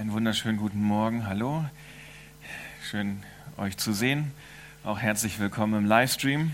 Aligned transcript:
Einen 0.00 0.12
wunderschönen 0.12 0.56
guten 0.56 0.82
Morgen. 0.82 1.26
Hallo. 1.26 1.62
Schön, 2.82 3.22
euch 3.58 3.76
zu 3.76 3.92
sehen. 3.92 4.32
Auch 4.82 4.98
herzlich 4.98 5.38
willkommen 5.38 5.74
im 5.74 5.84
Livestream. 5.84 6.52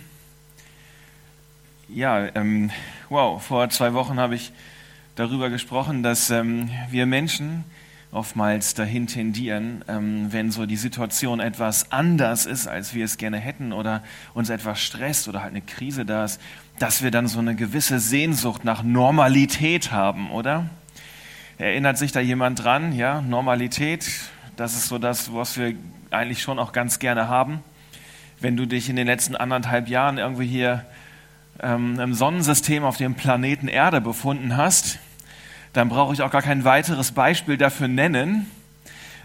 Ja, 1.88 2.26
ähm, 2.34 2.72
wow, 3.08 3.40
vor 3.40 3.68
zwei 3.68 3.94
Wochen 3.94 4.18
habe 4.18 4.34
ich 4.34 4.50
darüber 5.14 5.48
gesprochen, 5.48 6.02
dass 6.02 6.28
ähm, 6.30 6.70
wir 6.90 7.06
Menschen 7.06 7.62
oftmals 8.10 8.74
dahin 8.74 9.06
tendieren, 9.06 9.84
ähm, 9.86 10.32
wenn 10.32 10.50
so 10.50 10.66
die 10.66 10.76
Situation 10.76 11.38
etwas 11.38 11.92
anders 11.92 12.46
ist, 12.46 12.66
als 12.66 12.94
wir 12.94 13.04
es 13.04 13.16
gerne 13.16 13.38
hätten 13.38 13.72
oder 13.72 14.02
uns 14.34 14.50
etwas 14.50 14.80
stresst 14.80 15.28
oder 15.28 15.42
halt 15.42 15.52
eine 15.52 15.62
Krise 15.62 16.04
da 16.04 16.24
ist, 16.24 16.40
dass 16.80 17.04
wir 17.04 17.12
dann 17.12 17.28
so 17.28 17.38
eine 17.38 17.54
gewisse 17.54 18.00
Sehnsucht 18.00 18.64
nach 18.64 18.82
Normalität 18.82 19.92
haben, 19.92 20.32
oder? 20.32 20.68
Erinnert 21.58 21.96
sich 21.96 22.12
da 22.12 22.20
jemand 22.20 22.62
dran? 22.62 22.92
Ja, 22.92 23.22
Normalität, 23.22 24.06
das 24.56 24.74
ist 24.74 24.88
so 24.88 24.98
das, 24.98 25.32
was 25.32 25.56
wir 25.56 25.74
eigentlich 26.10 26.42
schon 26.42 26.58
auch 26.58 26.72
ganz 26.72 26.98
gerne 26.98 27.28
haben. 27.28 27.60
Wenn 28.40 28.58
du 28.58 28.66
dich 28.66 28.90
in 28.90 28.96
den 28.96 29.06
letzten 29.06 29.34
anderthalb 29.36 29.88
Jahren 29.88 30.18
irgendwie 30.18 30.46
hier 30.46 30.84
ähm, 31.62 31.98
im 31.98 32.12
Sonnensystem 32.12 32.84
auf 32.84 32.98
dem 32.98 33.14
Planeten 33.14 33.68
Erde 33.68 34.02
befunden 34.02 34.58
hast, 34.58 34.98
dann 35.72 35.88
brauche 35.88 36.12
ich 36.12 36.20
auch 36.20 36.30
gar 36.30 36.42
kein 36.42 36.64
weiteres 36.64 37.12
Beispiel 37.12 37.56
dafür 37.56 37.88
nennen. 37.88 38.50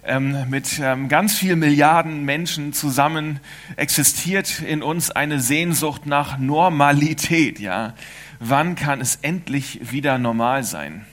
Ähm, 0.05 0.49
mit 0.49 0.79
ähm, 0.81 1.09
ganz 1.09 1.37
vielen 1.37 1.59
Milliarden 1.59 2.23
Menschen 2.23 2.71
zusammen 2.71 3.41
existiert 3.75 4.61
in 4.61 4.83
uns 4.83 5.11
eine 5.11 5.41
Sehnsucht 5.41 6.05
nach 6.05 6.37
Normalität. 6.37 7.59
Ja, 7.59 7.93
wann 8.39 8.75
kann 8.75 9.01
es 9.01 9.17
endlich 9.17 9.91
wieder 9.91 10.17
normal 10.17 10.63
sein? 10.63 11.05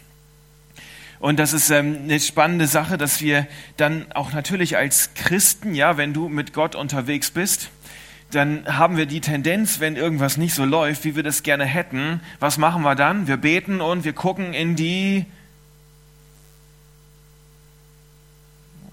Und 1.20 1.38
das 1.38 1.52
ist 1.52 1.70
ähm, 1.70 1.98
eine 2.04 2.20
spannende 2.20 2.66
Sache, 2.66 2.96
dass 2.96 3.20
wir 3.20 3.46
dann 3.76 4.06
auch 4.12 4.32
natürlich 4.32 4.76
als 4.76 5.14
Christen, 5.14 5.74
ja, 5.74 5.96
wenn 5.96 6.12
du 6.12 6.28
mit 6.28 6.52
Gott 6.52 6.76
unterwegs 6.76 7.30
bist, 7.30 7.70
dann 8.30 8.64
haben 8.66 8.96
wir 8.96 9.06
die 9.06 9.20
Tendenz, 9.20 9.80
wenn 9.80 9.96
irgendwas 9.96 10.36
nicht 10.36 10.54
so 10.54 10.64
läuft, 10.64 11.04
wie 11.04 11.16
wir 11.16 11.22
das 11.22 11.42
gerne 11.42 11.64
hätten, 11.64 12.20
was 12.40 12.58
machen 12.58 12.82
wir 12.82 12.94
dann? 12.94 13.26
Wir 13.26 13.38
beten 13.38 13.80
und 13.80 14.04
wir 14.04 14.12
gucken 14.12 14.52
in 14.52 14.76
die... 14.76 15.24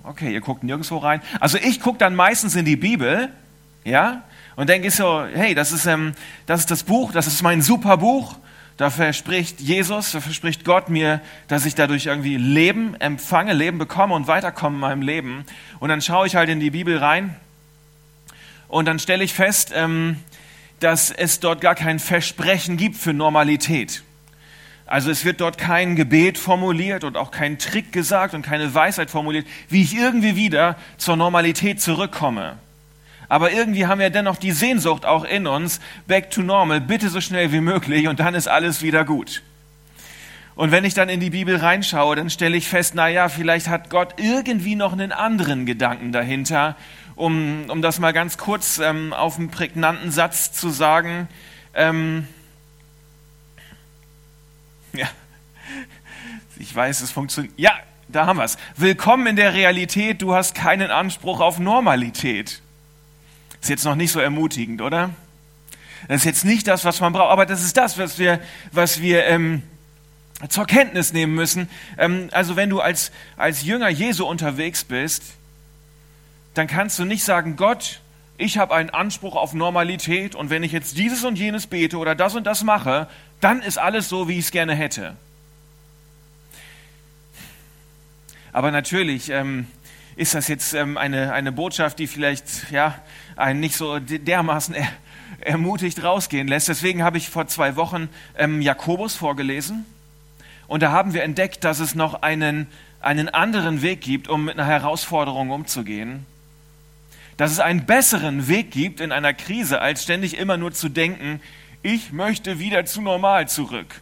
Okay, 0.04 0.32
ihr 0.32 0.42
guckt 0.42 0.64
nirgendwo 0.64 0.98
rein. 0.98 1.22
Also 1.40 1.58
ich 1.58 1.82
gucke 1.82 1.98
dann 1.98 2.16
meistens 2.16 2.56
in 2.56 2.64
die 2.64 2.76
Bibel, 2.76 3.30
ja, 3.84 4.24
und 4.56 4.70
denke 4.70 4.90
so, 4.90 5.26
hey, 5.34 5.54
das 5.54 5.72
ist, 5.72 5.86
ähm, 5.86 6.14
das 6.46 6.62
ist 6.62 6.72
das 6.72 6.84
Buch, 6.84 7.12
das 7.12 7.28
ist 7.28 7.42
mein 7.42 7.62
super 7.62 7.98
Buch. 7.98 8.36
Da 8.78 8.90
verspricht 8.90 9.62
Jesus, 9.62 10.12
da 10.12 10.20
verspricht 10.20 10.66
Gott 10.66 10.90
mir, 10.90 11.22
dass 11.48 11.66
ich 11.66 11.76
dadurch 11.76 12.08
irgendwie 12.08 12.36
Leben 12.36 12.96
empfange, 12.96 13.54
Leben 13.54 13.78
bekomme 13.78 14.14
und 14.14 14.28
weiterkomme 14.28 14.76
in 14.76 14.82
meinem 14.82 15.02
Leben. 15.02 15.46
Und 15.80 15.90
dann 15.90 16.02
schaue 16.02 16.28
ich 16.28 16.36
halt 16.36 16.50
in 16.50 16.60
die 16.60 16.72
Bibel 16.72 16.98
rein 16.98 17.36
und 18.68 18.86
dann 18.86 19.00
stelle 19.00 19.24
ich 19.24 19.34
fest, 19.34 19.72
ähm, 19.74 20.18
dass 20.82 21.10
es 21.10 21.40
dort 21.40 21.62
gar 21.62 21.76
kein 21.76 22.00
Versprechen 22.00 22.76
gibt 22.76 22.98
für 22.98 23.14
Normalität. 23.14 24.04
Also 24.86 25.10
es 25.10 25.24
wird 25.24 25.42
dort 25.42 25.58
kein 25.58 25.96
Gebet 25.96 26.38
formuliert 26.38 27.04
und 27.06 27.16
auch 27.16 27.32
kein 27.32 27.58
Trick 27.58 27.92
gesagt 27.94 28.34
und 28.34 28.42
keine 28.42 28.74
Weisheit 28.74 29.10
formuliert, 29.10 29.48
wie 29.70 29.82
ich 29.82 29.96
irgendwie 29.96 30.36
wieder 30.36 30.78
zur 30.98 31.16
Normalität 31.16 31.82
zurückkomme. 31.82 32.58
Aber 33.36 33.52
irgendwie 33.52 33.86
haben 33.86 34.00
wir 34.00 34.10
dennoch 34.10 34.38
die 34.38 34.54
Sehnsucht 34.54 35.06
auch 35.06 35.26
in 35.26 35.46
uns, 35.46 35.82
back 36.08 36.32
to 36.32 36.42
normal, 36.42 36.80
bitte 36.80 37.10
so 37.10 37.20
schnell 37.20 37.52
wie 37.52 37.60
möglich 37.60 38.08
und 38.08 38.22
dann 38.22 38.34
ist 38.34 38.48
alles 38.48 38.82
wieder 38.82 39.04
gut. 39.04 39.42
Und 40.56 40.72
wenn 40.72 40.86
ich 40.86 40.94
dann 40.94 41.10
in 41.10 41.20
die 41.20 41.32
Bibel 41.32 41.58
reinschaue, 41.58 42.16
dann 42.16 42.30
stelle 42.30 42.56
ich 42.56 42.70
fest, 42.70 42.94
na 42.96 43.10
ja, 43.10 43.28
vielleicht 43.28 43.68
hat 43.68 43.90
Gott 43.90 44.14
irgendwie 44.22 44.78
noch 44.78 44.94
einen 44.94 45.12
anderen 45.12 45.66
Gedanken 45.66 46.14
dahinter 46.14 46.78
um, 47.16 47.66
um 47.68 47.82
das 47.82 48.00
mal 48.00 48.14
ganz 48.14 48.38
kurz 48.38 48.78
ähm, 48.78 49.12
auf 49.12 49.38
einen 49.38 49.52
prägnanten 49.52 50.12
Satz 50.12 50.54
zu 50.54 50.70
sagen. 50.70 51.28
Ähm, 51.74 52.30
ja, 54.94 55.08
ich 56.56 56.74
weiß, 56.74 57.02
es 57.02 57.12
funktioniert. 57.12 57.54
Ja, 57.58 57.74
da 58.08 58.28
haben 58.28 58.38
wir 58.38 58.46
es. 58.46 58.58
Willkommen 58.78 59.28
in 59.28 59.36
der 59.36 59.54
Realität, 59.54 60.22
du 60.22 60.34
hast 60.34 60.56
keinen 60.56 60.90
Anspruch 60.90 61.42
auf 61.42 61.60
Normalität. 61.60 62.62
Ist 63.66 63.70
jetzt 63.70 63.86
noch 63.86 63.96
nicht 63.96 64.12
so 64.12 64.20
ermutigend, 64.20 64.80
oder? 64.80 65.10
Das 66.08 66.18
ist 66.18 66.26
jetzt 66.26 66.46
nicht 66.46 66.68
das, 66.68 66.86
was 66.86 67.00
man 67.02 67.14
braucht, 67.14 67.32
aber 67.32 67.48
das 67.48 67.64
ist 67.64 67.76
das, 67.76 67.98
was 67.98 68.20
wir, 68.20 68.40
was 68.72 69.02
wir 69.02 69.26
ähm, 69.26 69.64
zur 70.50 70.68
Kenntnis 70.68 71.14
nehmen 71.14 71.34
müssen. 71.34 71.68
Ähm, 71.98 72.30
also 72.32 72.56
wenn 72.58 72.70
du 72.70 72.80
als, 72.80 73.12
als 73.38 73.64
Jünger 73.64 73.90
Jesu 73.90 74.24
unterwegs 74.24 74.84
bist, 74.84 75.24
dann 76.54 76.68
kannst 76.68 77.00
du 77.00 77.06
nicht 77.06 77.24
sagen, 77.24 77.56
Gott, 77.56 78.02
ich 78.38 78.60
habe 78.60 78.76
einen 78.76 78.92
Anspruch 78.92 79.36
auf 79.36 79.56
Normalität 79.56 80.36
und 80.36 80.52
wenn 80.52 80.62
ich 80.62 80.72
jetzt 80.72 80.96
dieses 81.00 81.24
und 81.24 81.36
jenes 81.36 81.66
bete 81.66 81.98
oder 81.98 82.14
das 82.14 82.36
und 82.36 82.44
das 82.44 82.64
mache, 82.64 83.08
dann 83.42 83.64
ist 83.64 83.80
alles 83.80 84.10
so, 84.10 84.28
wie 84.28 84.34
ich 84.38 84.46
es 84.46 84.52
gerne 84.52 84.76
hätte. 84.76 85.16
Aber 88.54 88.70
natürlich 88.70 89.32
ähm, 89.32 89.66
ist 90.16 90.34
das 90.34 90.48
jetzt 90.48 90.74
ähm, 90.74 90.98
eine, 90.98 91.34
eine 91.34 91.52
Botschaft, 91.52 92.00
die 92.00 92.08
vielleicht 92.08 92.72
ja, 92.72 92.96
einen 93.36 93.60
nicht 93.60 93.76
so 93.76 94.00
dermaßen 94.00 94.76
er, 94.76 94.88
ermutigt 95.42 96.04
rausgehen 96.04 96.48
lässt. 96.48 96.68
Deswegen 96.68 97.04
habe 97.04 97.18
ich 97.18 97.30
vor 97.30 97.48
zwei 97.48 97.76
Wochen 97.76 98.10
ähm, 98.38 98.62
Jakobus 98.62 99.16
vorgelesen 99.16 99.86
und 100.68 100.82
da 100.82 100.92
haben 100.92 101.14
wir 101.14 101.24
entdeckt, 101.24 101.64
dass 101.64 101.80
es 101.80 101.96
noch 101.96 102.22
einen, 102.22 102.68
einen 103.02 103.30
anderen 103.30 103.82
Weg 103.82 104.02
gibt, 104.02 104.28
um 104.28 104.46
mit 104.46 104.58
einer 104.58 104.68
Herausforderung 104.68 105.52
umzugehen 105.52 106.26
dass 107.38 107.52
es 107.52 107.60
einen 107.60 107.86
besseren 107.86 108.48
Weg 108.48 108.72
gibt 108.72 109.00
in 109.00 109.12
einer 109.12 109.34
Krise, 109.34 109.82
als 109.82 110.04
ständig 110.04 110.38
immer 110.38 110.58
nur 110.58 110.72
zu 110.72 110.90
denken, 110.90 111.42
ich 111.82 112.12
möchte 112.12 112.60
wieder 112.60 112.86
zu 112.86 113.02
normal 113.02 113.48
zurück. 113.48 114.02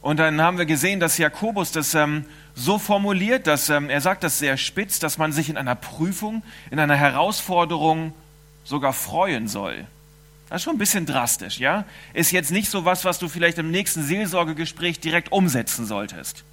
Und 0.00 0.18
dann 0.18 0.40
haben 0.40 0.58
wir 0.58 0.66
gesehen, 0.66 1.00
dass 1.00 1.18
Jakobus 1.18 1.72
das 1.72 1.94
ähm, 1.94 2.24
so 2.54 2.78
formuliert, 2.78 3.46
dass 3.46 3.68
ähm, 3.68 3.90
er 3.90 4.00
sagt 4.00 4.22
das 4.22 4.38
sehr 4.38 4.56
spitz, 4.56 4.98
dass 4.98 5.18
man 5.18 5.32
sich 5.32 5.48
in 5.48 5.56
einer 5.56 5.74
Prüfung, 5.74 6.42
in 6.70 6.78
einer 6.78 6.96
Herausforderung 6.96 8.12
sogar 8.64 8.92
freuen 8.92 9.48
soll. 9.48 9.86
Das 10.48 10.60
ist 10.60 10.64
schon 10.64 10.76
ein 10.76 10.78
bisschen 10.78 11.06
drastisch, 11.06 11.58
ja? 11.58 11.84
Ist 12.14 12.30
jetzt 12.30 12.52
nicht 12.52 12.70
so 12.70 12.84
was, 12.84 13.04
was 13.04 13.18
du 13.18 13.28
vielleicht 13.28 13.58
im 13.58 13.70
nächsten 13.70 14.02
Seelsorgegespräch 14.04 15.00
direkt 15.00 15.32
umsetzen 15.32 15.86
solltest. 15.86 16.44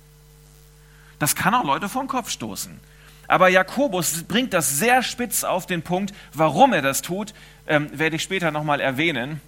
Das 1.19 1.35
kann 1.35 1.53
auch 1.53 1.63
Leute 1.63 1.89
vom 1.89 2.07
Kopf 2.07 2.29
stoßen. 2.29 2.79
Aber 3.27 3.49
Jakobus 3.49 4.23
bringt 4.23 4.53
das 4.53 4.77
sehr 4.77 5.03
spitz 5.03 5.43
auf 5.43 5.65
den 5.67 5.83
Punkt, 5.83 6.13
warum 6.33 6.73
er 6.73 6.81
das 6.81 7.01
tut, 7.01 7.33
ähm, 7.67 7.87
werde 7.97 8.15
ich 8.15 8.23
später 8.23 8.51
nochmal 8.51 8.81
erwähnen. 8.81 9.39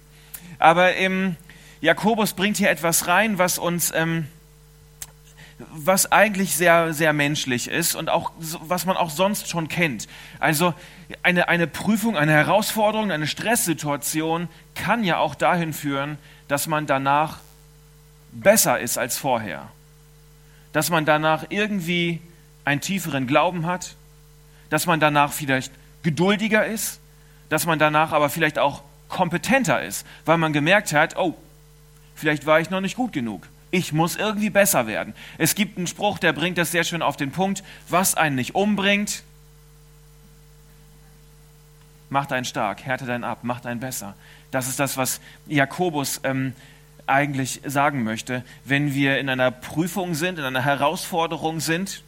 Aber 0.58 0.94
ähm, 0.94 1.36
Jakobus 1.86 2.32
bringt 2.32 2.56
hier 2.56 2.68
etwas 2.68 3.06
rein, 3.06 3.38
was 3.38 3.58
uns, 3.58 3.92
ähm, 3.94 4.26
was 5.70 6.10
eigentlich 6.10 6.56
sehr, 6.56 6.92
sehr 6.92 7.12
menschlich 7.12 7.68
ist 7.68 7.94
und 7.94 8.10
auch, 8.10 8.32
was 8.38 8.86
man 8.86 8.96
auch 8.96 9.08
sonst 9.08 9.48
schon 9.48 9.68
kennt. 9.68 10.08
Also 10.40 10.74
eine, 11.22 11.48
eine 11.48 11.68
Prüfung, 11.68 12.16
eine 12.16 12.32
Herausforderung, 12.32 13.12
eine 13.12 13.28
Stresssituation 13.28 14.48
kann 14.74 15.04
ja 15.04 15.18
auch 15.18 15.36
dahin 15.36 15.72
führen, 15.72 16.18
dass 16.48 16.66
man 16.66 16.86
danach 16.86 17.38
besser 18.32 18.80
ist 18.80 18.98
als 18.98 19.16
vorher. 19.16 19.68
Dass 20.72 20.90
man 20.90 21.04
danach 21.04 21.46
irgendwie 21.50 22.20
einen 22.64 22.80
tieferen 22.80 23.28
Glauben 23.28 23.64
hat, 23.64 23.94
dass 24.70 24.86
man 24.86 24.98
danach 24.98 25.32
vielleicht 25.32 25.72
geduldiger 26.02 26.66
ist, 26.66 26.98
dass 27.48 27.64
man 27.64 27.78
danach 27.78 28.10
aber 28.10 28.28
vielleicht 28.28 28.58
auch 28.58 28.82
kompetenter 29.08 29.82
ist, 29.82 30.04
weil 30.24 30.36
man 30.36 30.52
gemerkt 30.52 30.92
hat, 30.92 31.16
oh, 31.16 31.36
vielleicht 32.16 32.46
war 32.46 32.58
ich 32.58 32.70
noch 32.70 32.80
nicht 32.80 32.96
gut 32.96 33.12
genug. 33.12 33.46
Ich 33.70 33.92
muss 33.92 34.16
irgendwie 34.16 34.50
besser 34.50 34.86
werden. 34.86 35.14
Es 35.38 35.54
gibt 35.54 35.76
einen 35.76 35.86
Spruch, 35.86 36.18
der 36.18 36.32
bringt 36.32 36.58
das 36.58 36.72
sehr 36.72 36.82
schön 36.82 37.02
auf 37.02 37.16
den 37.16 37.30
Punkt, 37.30 37.62
was 37.88 38.14
einen 38.16 38.34
nicht 38.34 38.54
umbringt, 38.54 39.22
macht 42.08 42.32
einen 42.32 42.44
stark, 42.44 42.84
härtet 42.84 43.10
einen 43.10 43.24
ab, 43.24 43.40
macht 43.42 43.66
einen 43.66 43.80
besser. 43.80 44.14
Das 44.50 44.68
ist 44.68 44.78
das, 44.78 44.96
was 44.96 45.20
Jakobus 45.46 46.20
ähm, 46.24 46.54
eigentlich 47.06 47.60
sagen 47.64 48.04
möchte. 48.04 48.44
Wenn 48.64 48.94
wir 48.94 49.18
in 49.18 49.28
einer 49.28 49.50
Prüfung 49.50 50.14
sind, 50.14 50.38
in 50.38 50.44
einer 50.44 50.64
Herausforderung 50.64 51.60
sind, 51.60 52.02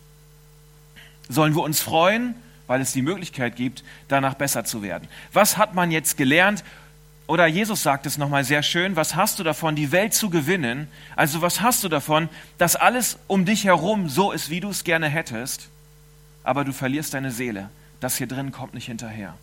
sollen 1.29 1.55
wir 1.55 1.63
uns 1.63 1.81
freuen, 1.81 2.35
weil 2.67 2.81
es 2.81 2.93
die 2.93 3.03
Möglichkeit 3.03 3.57
gibt, 3.57 3.83
danach 4.09 4.35
besser 4.35 4.65
zu 4.65 4.83
werden. 4.83 5.09
Was 5.33 5.57
hat 5.57 5.75
man 5.75 5.91
jetzt 5.91 6.17
gelernt? 6.17 6.65
Oder 7.29 7.47
Jesus 7.47 7.83
sagt 7.83 8.07
es 8.07 8.17
nochmal 8.17 8.43
sehr 8.43 8.63
schön, 8.63 8.97
was 8.97 9.15
hast 9.15 9.39
du 9.39 9.45
davon, 9.45 9.77
die 9.77 9.93
Welt 9.93 10.15
zu 10.15 10.31
gewinnen? 10.31 10.89
Also 11.15 11.43
was 11.43 11.61
hast 11.61 11.85
du 11.85 11.91
davon, 11.91 12.31
dass 12.57 12.75
alles 12.75 13.19
um 13.27 13.45
dich 13.45 13.65
herum 13.65 14.09
so 14.09 14.33
ist, 14.33 14.49
wie 14.49 14.61
du 14.61 14.71
es 14.71 14.83
gerne 14.83 15.09
hättest, 15.09 15.69
aber 16.43 16.65
du 16.65 16.73
verlierst 16.73 17.13
deine 17.13 17.31
Seele. 17.31 17.69
Das 18.01 18.17
hier 18.17 18.29
drin 18.29 18.51
kommt 18.51 18.73
nicht 18.73 18.87
hinterher. 18.87 19.35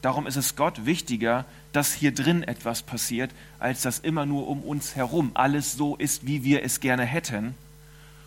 Darum 0.00 0.26
ist 0.26 0.36
es 0.36 0.56
Gott 0.56 0.86
wichtiger, 0.86 1.44
dass 1.72 1.92
hier 1.92 2.14
drin 2.14 2.42
etwas 2.42 2.82
passiert, 2.82 3.30
als 3.58 3.82
dass 3.82 3.98
immer 3.98 4.24
nur 4.24 4.48
um 4.48 4.62
uns 4.62 4.96
herum 4.96 5.32
alles 5.34 5.74
so 5.74 5.94
ist, 5.94 6.26
wie 6.26 6.42
wir 6.42 6.64
es 6.64 6.80
gerne 6.80 7.04
hätten. 7.04 7.54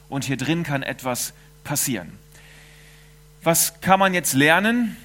Und 0.08 0.26
hier 0.26 0.38
drin 0.38 0.62
kann 0.62 0.84
etwas 0.84 1.34
passieren. 1.64 2.12
Was 3.42 3.82
kann 3.82 4.00
man 4.00 4.14
jetzt 4.14 4.34
lernen 4.34 4.98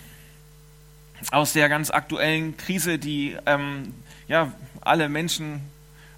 aus 1.32 1.52
der 1.52 1.68
ganz 1.68 1.90
aktuellen 1.90 2.56
Krise, 2.56 2.98
die 2.98 3.36
ähm, 3.46 3.94
ja, 4.28 4.52
alle 4.80 5.08
Menschen 5.08 5.60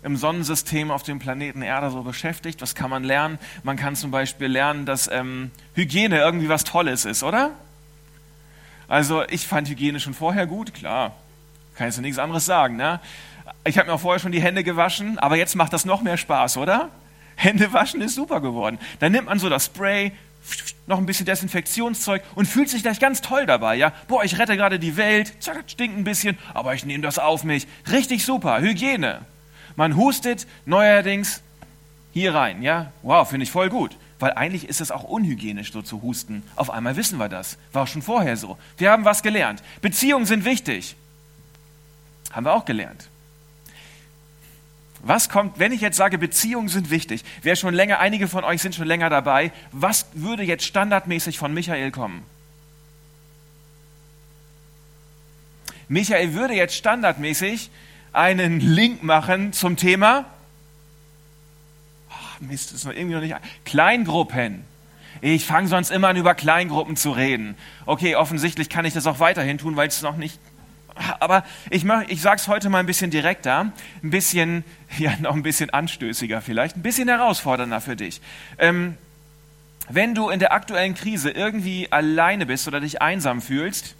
im 0.02 0.16
Sonnensystem 0.16 0.90
auf 0.90 1.02
dem 1.02 1.18
Planeten 1.18 1.62
Erde 1.62 1.90
so 1.90 2.02
beschäftigt? 2.02 2.62
Was 2.62 2.74
kann 2.74 2.90
man 2.90 3.04
lernen? 3.04 3.38
Man 3.62 3.76
kann 3.76 3.96
zum 3.96 4.10
Beispiel 4.10 4.46
lernen, 4.48 4.86
dass 4.86 5.10
ähm, 5.10 5.50
Hygiene 5.74 6.18
irgendwie 6.18 6.48
was 6.48 6.64
Tolles 6.64 7.04
ist, 7.04 7.22
oder? 7.22 7.50
Also 8.88 9.24
ich 9.28 9.46
fand 9.46 9.68
Hygiene 9.68 9.98
schon 9.98 10.14
vorher 10.14 10.46
gut, 10.46 10.74
klar. 10.74 11.16
Kann 11.74 11.88
jetzt 11.88 12.00
nichts 12.00 12.18
anderes 12.18 12.46
sagen. 12.46 12.76
Ne? 12.76 13.00
Ich 13.64 13.78
habe 13.78 13.88
mir 13.88 13.94
auch 13.94 14.00
vorher 14.00 14.20
schon 14.20 14.32
die 14.32 14.40
Hände 14.40 14.62
gewaschen, 14.62 15.18
aber 15.18 15.36
jetzt 15.36 15.56
macht 15.56 15.72
das 15.72 15.84
noch 15.84 16.02
mehr 16.02 16.16
Spaß, 16.16 16.56
oder? 16.56 16.90
Hände 17.34 17.72
waschen 17.72 18.00
ist 18.00 18.14
super 18.14 18.40
geworden. 18.40 18.78
Dann 18.98 19.12
nimmt 19.12 19.26
man 19.26 19.38
so 19.38 19.48
das 19.48 19.66
Spray, 19.66 20.12
noch 20.86 20.98
ein 20.98 21.06
bisschen 21.06 21.26
Desinfektionszeug 21.26 22.22
und 22.34 22.46
fühlt 22.46 22.68
sich 22.68 22.82
gleich 22.82 23.00
ganz 23.00 23.20
toll 23.20 23.46
dabei, 23.46 23.76
ja? 23.76 23.92
Boah, 24.08 24.24
ich 24.24 24.38
rette 24.38 24.56
gerade 24.56 24.78
die 24.78 24.96
Welt, 24.96 25.32
stinkt 25.66 25.98
ein 25.98 26.04
bisschen, 26.04 26.38
aber 26.54 26.74
ich 26.74 26.84
nehme 26.84 27.02
das 27.02 27.18
auf 27.18 27.44
mich. 27.44 27.66
Richtig 27.90 28.24
super, 28.24 28.60
Hygiene. 28.60 29.20
Man 29.74 29.96
hustet 29.96 30.46
neuerdings 30.64 31.42
hier 32.12 32.34
rein, 32.34 32.62
ja? 32.62 32.92
Wow, 33.02 33.28
finde 33.28 33.44
ich 33.44 33.50
voll 33.50 33.68
gut. 33.68 33.96
Weil 34.18 34.32
eigentlich 34.32 34.68
ist 34.68 34.80
es 34.80 34.90
auch 34.90 35.04
unhygienisch, 35.04 35.72
so 35.72 35.82
zu 35.82 36.00
husten. 36.00 36.42
Auf 36.56 36.70
einmal 36.70 36.96
wissen 36.96 37.18
wir 37.18 37.28
das. 37.28 37.58
War 37.72 37.86
schon 37.86 38.00
vorher 38.00 38.36
so. 38.38 38.56
Wir 38.78 38.90
haben 38.90 39.04
was 39.04 39.22
gelernt. 39.22 39.62
Beziehungen 39.82 40.24
sind 40.24 40.46
wichtig. 40.46 40.96
Haben 42.32 42.46
wir 42.46 42.54
auch 42.54 42.64
gelernt. 42.64 43.08
Was 45.08 45.28
kommt, 45.28 45.60
wenn 45.60 45.70
ich 45.70 45.80
jetzt 45.80 45.96
sage, 45.96 46.18
Beziehungen 46.18 46.68
sind 46.68 46.90
wichtig? 46.90 47.24
Wer 47.42 47.54
schon 47.54 47.74
länger, 47.74 48.00
einige 48.00 48.26
von 48.26 48.42
euch 48.42 48.60
sind 48.60 48.74
schon 48.74 48.88
länger 48.88 49.08
dabei. 49.08 49.52
Was 49.70 50.06
würde 50.14 50.42
jetzt 50.42 50.64
standardmäßig 50.64 51.38
von 51.38 51.54
Michael 51.54 51.92
kommen? 51.92 52.24
Michael 55.86 56.34
würde 56.34 56.54
jetzt 56.54 56.74
standardmäßig 56.74 57.70
einen 58.12 58.58
Link 58.58 59.04
machen 59.04 59.52
zum 59.52 59.76
Thema. 59.76 60.24
Oh, 62.10 62.44
Mist, 62.44 62.72
ist 62.72 62.84
noch 62.84 62.92
irgendwie 62.92 63.14
noch 63.14 63.20
nicht. 63.20 63.36
Kleingruppen. 63.64 64.64
Ich 65.20 65.46
fange 65.46 65.68
sonst 65.68 65.90
immer 65.90 66.08
an, 66.08 66.16
über 66.16 66.34
Kleingruppen 66.34 66.96
zu 66.96 67.12
reden. 67.12 67.54
Okay, 67.86 68.16
offensichtlich 68.16 68.68
kann 68.68 68.84
ich 68.84 68.94
das 68.94 69.06
auch 69.06 69.20
weiterhin 69.20 69.58
tun, 69.58 69.76
weil 69.76 69.86
es 69.86 70.02
noch 70.02 70.16
nicht 70.16 70.40
aber 71.20 71.44
ich, 71.70 71.84
ich 72.08 72.20
sage 72.20 72.36
es 72.36 72.48
heute 72.48 72.68
mal 72.68 72.78
ein 72.78 72.86
bisschen 72.86 73.10
direkter, 73.10 73.72
ein 74.02 74.10
bisschen, 74.10 74.64
ja, 74.98 75.14
noch 75.20 75.34
ein 75.34 75.42
bisschen 75.42 75.70
anstößiger 75.70 76.40
vielleicht, 76.40 76.76
ein 76.76 76.82
bisschen 76.82 77.08
herausfordernder 77.08 77.80
für 77.80 77.96
dich. 77.96 78.20
Ähm, 78.58 78.96
wenn 79.88 80.14
du 80.14 80.30
in 80.30 80.40
der 80.40 80.52
aktuellen 80.52 80.94
Krise 80.94 81.30
irgendwie 81.30 81.90
alleine 81.92 82.46
bist 82.46 82.66
oder 82.66 82.80
dich 82.80 83.00
einsam 83.00 83.40
fühlst, 83.40 83.94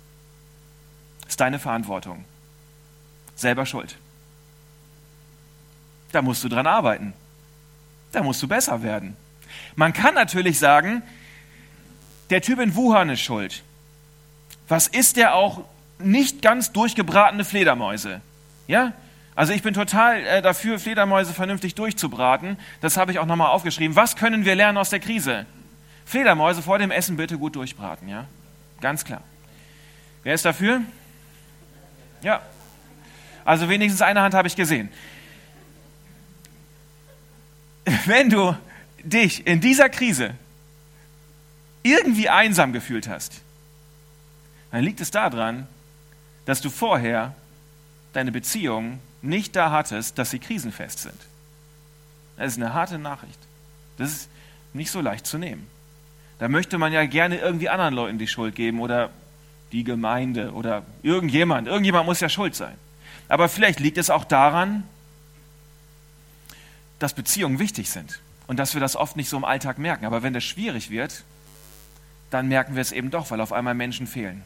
ist 1.29 1.41
deine 1.41 1.59
Verantwortung. 1.59 2.25
Selber 3.37 3.67
schuld. 3.67 3.97
Da 6.13 6.23
musst 6.23 6.43
du 6.43 6.49
dran 6.49 6.67
arbeiten. 6.67 7.13
Da 8.13 8.23
musst 8.23 8.43
du 8.43 8.49
besser 8.49 8.83
werden. 8.83 9.17
Man 9.75 9.93
kann 9.93 10.15
natürlich 10.15 10.59
sagen, 10.59 11.03
der 12.31 12.43
Typ 12.43 12.59
in 12.59 12.75
Wuhan 12.75 13.11
ist 13.11 13.21
schuld. 13.21 13.63
Was 14.69 14.89
ist 14.89 15.17
der 15.17 15.35
auch 15.35 15.65
nicht 15.99 16.43
ganz 16.43 16.73
durchgebratene 16.73 17.45
Fledermäuse. 17.45 18.21
Ja? 18.67 18.93
Also 19.35 19.53
ich 19.53 19.63
bin 19.63 19.75
total 19.75 20.27
äh, 20.27 20.43
dafür, 20.43 20.79
Fledermäuse 20.79 21.35
vernünftig 21.35 21.75
durchzubraten. 21.75 22.59
Das 22.81 22.97
habe 22.97 23.13
ich 23.13 23.19
auch 23.19 23.27
nochmal 23.27 23.49
aufgeschrieben. 23.49 23.97
Was 23.97 24.17
können 24.17 24.45
wir 24.45 24.55
lernen 24.55 24.79
aus 24.79 24.91
der 24.91 25.01
Krise? 25.01 25.47
Fledermäuse 26.07 26.63
vor 26.63 26.79
dem 26.79 26.91
Essen 26.91 27.17
bitte 27.17 27.37
gut 27.37 27.57
durchbraten, 27.57 28.09
ja? 28.09 28.27
Ganz 28.81 29.05
klar. 29.05 29.23
Wer 30.23 30.35
ist 30.35 30.45
dafür? 30.45 30.81
Ja. 32.23 32.41
Also 33.45 33.69
wenigstens 33.69 34.03
eine 34.03 34.23
Hand 34.23 34.35
habe 34.35 34.49
ich 34.49 34.57
gesehen. 34.57 34.89
Wenn 38.07 38.31
du 38.31 38.57
dich 39.03 39.47
in 39.47 39.61
dieser 39.61 39.89
Krise 39.89 40.35
irgendwie 41.83 42.29
einsam 42.29 42.73
gefühlt 42.73 43.09
hast, 43.09 43.41
dann 44.73 44.83
liegt 44.83 45.01
es 45.01 45.11
daran, 45.11 45.69
dass 46.47 46.61
du 46.61 46.71
vorher 46.71 47.35
deine 48.13 48.33
Beziehung 48.33 48.99
nicht 49.21 49.55
da 49.55 49.71
hattest, 49.71 50.19
dass 50.19 50.31
sie 50.31 50.39
krisenfest 50.39 51.01
sind. 51.01 51.21
Das 52.37 52.53
ist 52.53 52.59
eine 52.59 52.73
harte 52.73 52.99
Nachricht. 52.99 53.39
Das 53.99 54.11
ist 54.11 54.29
nicht 54.73 54.91
so 54.91 55.01
leicht 55.01 55.27
zu 55.27 55.39
nehmen. 55.39 55.67
Da 56.39 56.49
möchte 56.49 56.79
man 56.79 56.93
ja 56.93 57.05
gerne 57.07 57.39
irgendwie 57.39 57.69
anderen 57.69 57.95
Leuten 57.95 58.19
die 58.19 58.27
Schuld 58.27 58.55
geben 58.55 58.81
oder 58.81 59.11
die 59.73 59.85
Gemeinde 59.85 60.53
oder 60.53 60.83
irgendjemand. 61.03 61.67
Irgendjemand 61.67 62.07
muss 62.07 62.21
ja 62.21 62.29
schuld 62.29 62.55
sein. 62.55 62.75
Aber 63.29 63.49
vielleicht 63.49 63.81
liegt 63.81 63.99
es 63.99 64.11
auch 64.11 64.25
daran, 64.25 64.85
dass 66.99 67.15
Beziehungen 67.15 67.59
wichtig 67.59 67.91
sind 67.91 68.21
und 68.47 68.59
dass 68.59 68.75
wir 68.75 68.81
das 68.81 68.97
oft 68.97 69.17
nicht 69.17 69.29
so 69.29 69.37
im 69.37 69.45
Alltag 69.45 69.79
merken. 69.79 70.05
Aber 70.05 70.23
wenn 70.23 70.33
das 70.33 70.45
schwierig 70.45 70.91
wird, 70.91 71.25
dann 72.31 72.49
merken 72.49 72.75
wir 72.75 72.83
es 72.83 72.93
eben 72.93 73.11
doch, 73.11 73.31
weil 73.31 73.41
auf 73.41 73.53
einmal 73.53 73.75
Menschen 73.75 74.07
fehlen. 74.07 74.43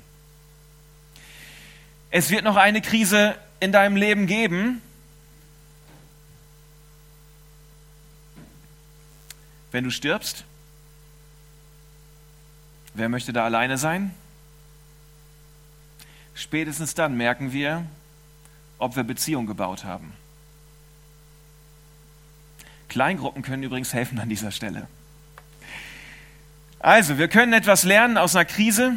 Es 2.11 2.31
wird 2.31 2.45
noch 2.45 2.57
eine 2.57 2.83
Krise 2.83 3.37
in 3.61 3.73
deinem 3.73 3.97
Leben 3.97 4.27
geben. 4.27 4.83
Wenn 9.71 9.85
du 9.85 9.91
stirbst, 9.91 10.45
wer 12.95 13.09
möchte 13.09 13.33
da 13.33 13.45
alleine 13.45 13.79
sein? 13.79 14.13
Spätestens 16.35 16.95
dann 16.95 17.17
merken 17.17 17.53
wir, 17.53 17.85
ob 18.79 18.97
wir 18.97 19.05
Beziehung 19.05 19.47
gebaut 19.47 19.85
haben. 19.85 20.13
Kleingruppen 22.89 23.43
können 23.43 23.63
übrigens 23.63 23.95
helfen 23.95 24.19
an 24.19 24.29
dieser 24.29 24.51
Stelle. 24.51 24.89
Also, 26.81 27.19
wir 27.19 27.29
können 27.29 27.53
etwas 27.53 27.85
lernen 27.85 28.17
aus 28.17 28.35
einer 28.35 28.47
Krise 28.47 28.95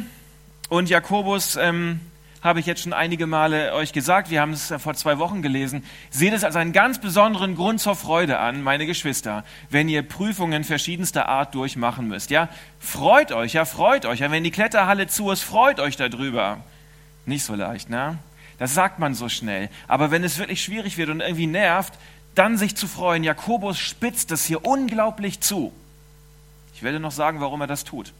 und 0.68 0.88
Jakobus 0.88 1.54
ähm, 1.56 2.00
habe 2.44 2.60
ich 2.60 2.66
jetzt 2.66 2.82
schon 2.82 2.92
einige 2.92 3.26
Male 3.26 3.72
euch 3.72 3.94
gesagt, 3.94 4.30
wir 4.30 4.42
haben 4.42 4.52
es 4.52 4.72
vor 4.76 4.92
zwei 4.92 5.18
Wochen 5.18 5.40
gelesen. 5.40 5.82
Seht 6.10 6.34
es 6.34 6.44
als 6.44 6.56
einen 6.56 6.74
ganz 6.74 7.00
besonderen 7.00 7.56
Grund 7.56 7.80
zur 7.80 7.96
Freude 7.96 8.38
an, 8.38 8.62
meine 8.62 8.84
Geschwister, 8.84 9.44
wenn 9.70 9.88
ihr 9.88 10.02
Prüfungen 10.02 10.62
verschiedenster 10.62 11.26
Art 11.26 11.54
durchmachen 11.54 12.06
müsst. 12.06 12.30
Ja, 12.30 12.50
freut 12.78 13.32
euch, 13.32 13.54
ja, 13.54 13.64
freut 13.64 14.04
euch. 14.04 14.20
Ja, 14.20 14.30
wenn 14.30 14.44
die 14.44 14.50
Kletterhalle 14.50 15.06
zu 15.06 15.30
ist, 15.30 15.40
freut 15.40 15.80
euch 15.80 15.96
darüber. 15.96 16.58
Nicht 17.24 17.44
so 17.44 17.54
leicht, 17.54 17.88
ne? 17.88 18.18
Das 18.58 18.74
sagt 18.74 18.98
man 18.98 19.14
so 19.14 19.30
schnell. 19.30 19.70
Aber 19.88 20.10
wenn 20.10 20.22
es 20.22 20.38
wirklich 20.38 20.62
schwierig 20.62 20.98
wird 20.98 21.08
und 21.08 21.20
irgendwie 21.20 21.46
nervt, 21.46 21.94
dann 22.34 22.58
sich 22.58 22.76
zu 22.76 22.86
freuen. 22.86 23.24
Jakobus 23.24 23.78
spitzt 23.78 24.30
es 24.32 24.44
hier 24.44 24.66
unglaublich 24.66 25.40
zu. 25.40 25.72
Ich 26.74 26.82
werde 26.82 27.00
noch 27.00 27.10
sagen, 27.10 27.40
warum 27.40 27.62
er 27.62 27.66
das 27.66 27.84
tut. 27.84 28.12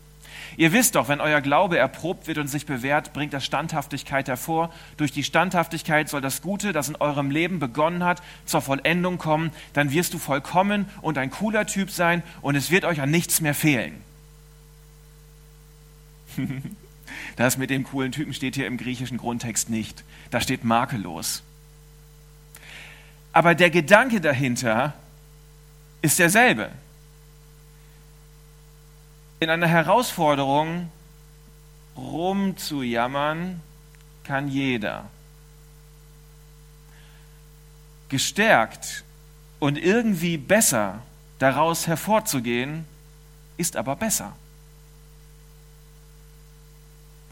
Ihr 0.57 0.73
wisst 0.73 0.95
doch, 0.95 1.09
wenn 1.09 1.21
euer 1.21 1.41
Glaube 1.41 1.79
erprobt 1.79 2.27
wird 2.27 2.39
und 2.39 2.49
sich 2.49 2.67
bewährt, 2.67 3.13
bringt 3.13 3.33
das 3.33 3.45
Standhaftigkeit 3.45 4.29
hervor. 4.29 4.73
Durch 4.97 5.13
die 5.13 5.25
Standhaftigkeit 5.25 6.09
soll 6.09 6.21
das 6.21 6.43
Gute, 6.43 6.73
das 6.73 6.89
in 6.89 6.97
eurem 6.97 7.31
Leben 7.31 7.59
begonnen 7.59 8.05
hat, 8.05 8.23
zur 8.45 8.61
Vollendung 8.61 9.19
kommen. 9.19 9.51
Dann 9.73 9.91
wirst 9.91 10.15
du 10.15 10.19
vollkommen 10.19 10.89
und 11.03 11.19
ein 11.19 11.31
cooler 11.31 11.67
Typ 11.67 11.91
sein 11.91 12.23
und 12.41 12.55
es 12.55 12.71
wird 12.71 12.85
euch 12.85 13.01
an 13.01 13.11
nichts 13.11 13.41
mehr 13.41 13.55
fehlen. 13.55 14.03
das 17.37 17.57
mit 17.57 17.71
dem 17.71 17.85
coolen 17.85 18.13
Typen 18.13 18.35
steht 18.35 18.55
hier 18.55 18.67
im 18.67 18.77
griechischen 18.77 19.19
Grundtext 19.19 19.71
nicht. 19.71 20.05
Da 20.31 20.41
steht 20.41 20.65
makellos. 20.65 21.43
Aber 23.33 23.55
der 23.55 23.71
Gedanke 23.71 24.21
dahinter 24.21 24.95
ist 26.03 26.19
derselbe 26.19 26.71
in 29.41 29.51
einer 29.51 29.67
Herausforderung 29.67 30.91
rumzujammern 31.97 33.61
kann 34.25 34.49
jeder. 34.49 35.11
Gestärkt 38.09 39.05
und 39.59 39.79
irgendwie 39.79 40.37
besser 40.37 41.03
daraus 41.39 41.87
hervorzugehen, 41.87 42.85
ist 43.57 43.77
aber 43.77 43.97
besser. 43.97 44.35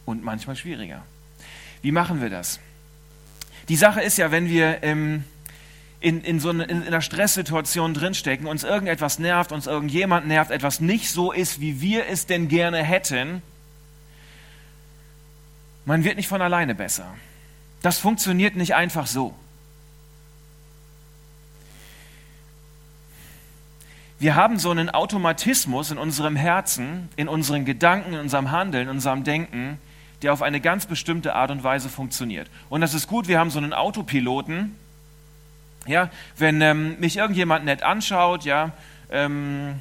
Und 0.04 0.23
manchmal 0.25 0.56
schwieriger. 0.56 1.02
Wie 1.82 1.92
machen 1.92 2.21
wir 2.21 2.30
das? 2.30 2.59
Die 3.68 3.76
Sache 3.76 4.00
ist 4.02 4.18
ja, 4.18 4.30
wenn 4.30 4.49
wir 4.49 4.82
ähm, 4.82 5.25
in, 6.02 6.23
in 6.23 6.40
so 6.40 6.50
eine, 6.50 6.64
in 6.64 6.82
einer 6.82 7.00
Stresssituation 7.00 7.94
drinstecken, 7.94 8.47
uns 8.47 8.64
irgendetwas 8.64 9.18
nervt, 9.18 9.52
uns 9.52 9.66
irgendjemand 9.66 10.26
nervt, 10.26 10.50
etwas 10.50 10.80
nicht 10.80 11.11
so 11.11 11.32
ist, 11.32 11.61
wie 11.61 11.80
wir 11.80 12.09
es 12.09 12.26
denn 12.26 12.49
gerne 12.49 12.82
hätten, 12.82 13.42
man 15.85 16.04
wird 16.04 16.16
nicht 16.16 16.28
von 16.28 16.42
alleine 16.42 16.75
besser. 16.75 17.14
Das 17.80 17.99
funktioniert 17.99 18.56
nicht 18.56 18.75
einfach 18.75 19.06
so. 19.06 19.35
wir 24.23 24.37
haben 24.37 24.61
so 24.61 24.71
einen 24.71 24.88
Automatismus 24.88 25.90
in 25.90 25.99
unserem 25.99 26.37
Herzen, 26.37 27.09
in 27.16 27.26
unseren 27.26 27.64
Gedanken, 27.64 28.14
in 28.14 28.21
unserem 28.21 28.52
Handeln, 28.52 28.85
in 28.85 28.90
unserem 28.90 29.25
Denken, 29.25 29.78
der 30.23 30.32
auf 30.32 30.42
eine 30.42 30.61
ganz 30.61 30.87
bestimmte 30.87 31.35
Art 31.35 31.50
und 31.50 31.64
Weise 31.64 31.88
funktioniert. 31.88 32.49
Und 32.68 32.82
das 32.82 32.94
ist 32.94 33.09
gut, 33.09 33.26
wir 33.26 33.40
haben 33.40 33.50
so 33.50 33.59
einen 33.59 33.73
Autopiloten. 33.73 34.76
Ja, 35.86 36.10
wenn 36.36 36.60
ähm, 36.60 36.98
mich 37.00 37.16
irgendjemand 37.16 37.64
nett 37.64 37.82
anschaut, 37.82 38.44
ja, 38.44 38.70
ähm, 39.10 39.80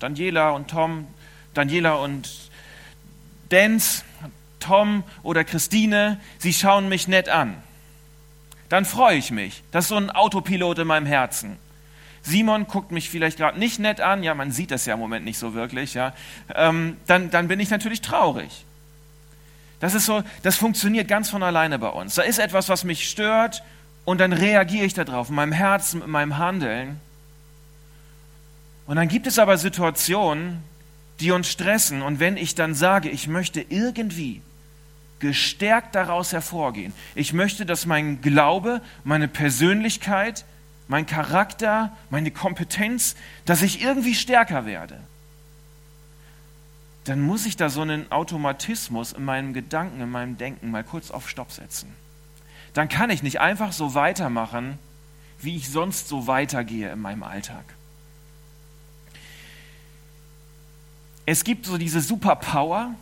Daniela 0.00 0.50
und 0.50 0.68
Tom, 0.68 1.06
Daniela 1.54 1.94
und 1.94 2.50
Dance, 3.48 4.02
Tom 4.58 5.04
oder 5.22 5.44
Christine, 5.44 6.20
sie 6.38 6.52
schauen 6.52 6.88
mich 6.88 7.06
nett 7.06 7.28
an. 7.28 7.62
Dann 8.68 8.84
freue 8.84 9.16
ich 9.16 9.30
mich. 9.30 9.62
Das 9.70 9.84
ist 9.84 9.88
so 9.90 9.96
ein 9.96 10.10
Autopilot 10.10 10.80
in 10.80 10.88
meinem 10.88 11.06
Herzen. 11.06 11.56
Simon 12.22 12.66
guckt 12.66 12.90
mich 12.90 13.08
vielleicht 13.08 13.38
gerade 13.38 13.56
nicht 13.56 13.78
nett 13.78 14.00
an, 14.00 14.24
ja, 14.24 14.34
man 14.34 14.50
sieht 14.50 14.72
das 14.72 14.84
ja 14.84 14.94
im 14.94 15.00
Moment 15.00 15.24
nicht 15.24 15.38
so 15.38 15.54
wirklich, 15.54 15.94
ja, 15.94 16.12
ähm, 16.56 16.96
dann, 17.06 17.30
dann 17.30 17.46
bin 17.46 17.60
ich 17.60 17.70
natürlich 17.70 18.00
traurig. 18.00 18.64
Das 19.78 19.94
ist 19.94 20.06
so, 20.06 20.24
das 20.42 20.56
funktioniert 20.56 21.06
ganz 21.06 21.30
von 21.30 21.44
alleine 21.44 21.78
bei 21.78 21.88
uns. 21.88 22.16
Da 22.16 22.22
ist 22.22 22.38
etwas, 22.38 22.68
was 22.68 22.82
mich 22.82 23.08
stört 23.08 23.62
und 24.06 24.18
dann 24.18 24.32
reagiere 24.32 24.86
ich 24.86 24.94
darauf, 24.94 25.28
in 25.28 25.34
meinem 25.34 25.52
Herzen, 25.52 26.00
in 26.00 26.08
meinem 26.08 26.38
Handeln. 26.38 27.00
Und 28.86 28.96
dann 28.96 29.08
gibt 29.08 29.26
es 29.26 29.38
aber 29.38 29.58
Situationen, 29.58 30.62
die 31.18 31.32
uns 31.32 31.48
stressen. 31.48 32.02
Und 32.02 32.20
wenn 32.20 32.36
ich 32.36 32.54
dann 32.54 32.74
sage, 32.74 33.10
ich 33.10 33.26
möchte 33.26 33.60
irgendwie 33.68 34.42
gestärkt 35.18 35.96
daraus 35.96 36.32
hervorgehen, 36.32 36.92
ich 37.16 37.32
möchte, 37.32 37.66
dass 37.66 37.84
mein 37.84 38.20
Glaube, 38.20 38.80
meine 39.02 39.26
Persönlichkeit, 39.26 40.44
mein 40.86 41.06
Charakter, 41.06 41.90
meine 42.08 42.30
Kompetenz, 42.30 43.16
dass 43.44 43.60
ich 43.60 43.82
irgendwie 43.82 44.14
stärker 44.14 44.66
werde, 44.66 45.00
dann 47.02 47.22
muss 47.22 47.44
ich 47.44 47.56
da 47.56 47.70
so 47.70 47.80
einen 47.80 48.12
Automatismus 48.12 49.14
in 49.14 49.24
meinem 49.24 49.52
Gedanken, 49.52 50.00
in 50.00 50.10
meinem 50.10 50.38
Denken 50.38 50.70
mal 50.70 50.84
kurz 50.84 51.10
auf 51.10 51.28
Stopp 51.28 51.50
setzen. 51.50 52.05
Dann 52.76 52.90
kann 52.90 53.08
ich 53.08 53.22
nicht 53.22 53.40
einfach 53.40 53.72
so 53.72 53.94
weitermachen, 53.94 54.78
wie 55.40 55.56
ich 55.56 55.70
sonst 55.70 56.08
so 56.08 56.26
weitergehe 56.26 56.92
in 56.92 57.00
meinem 57.00 57.22
Alltag. 57.22 57.64
Es 61.24 61.42
gibt 61.42 61.64
so 61.64 61.78
diese 61.78 62.02
Superpower, 62.02 62.94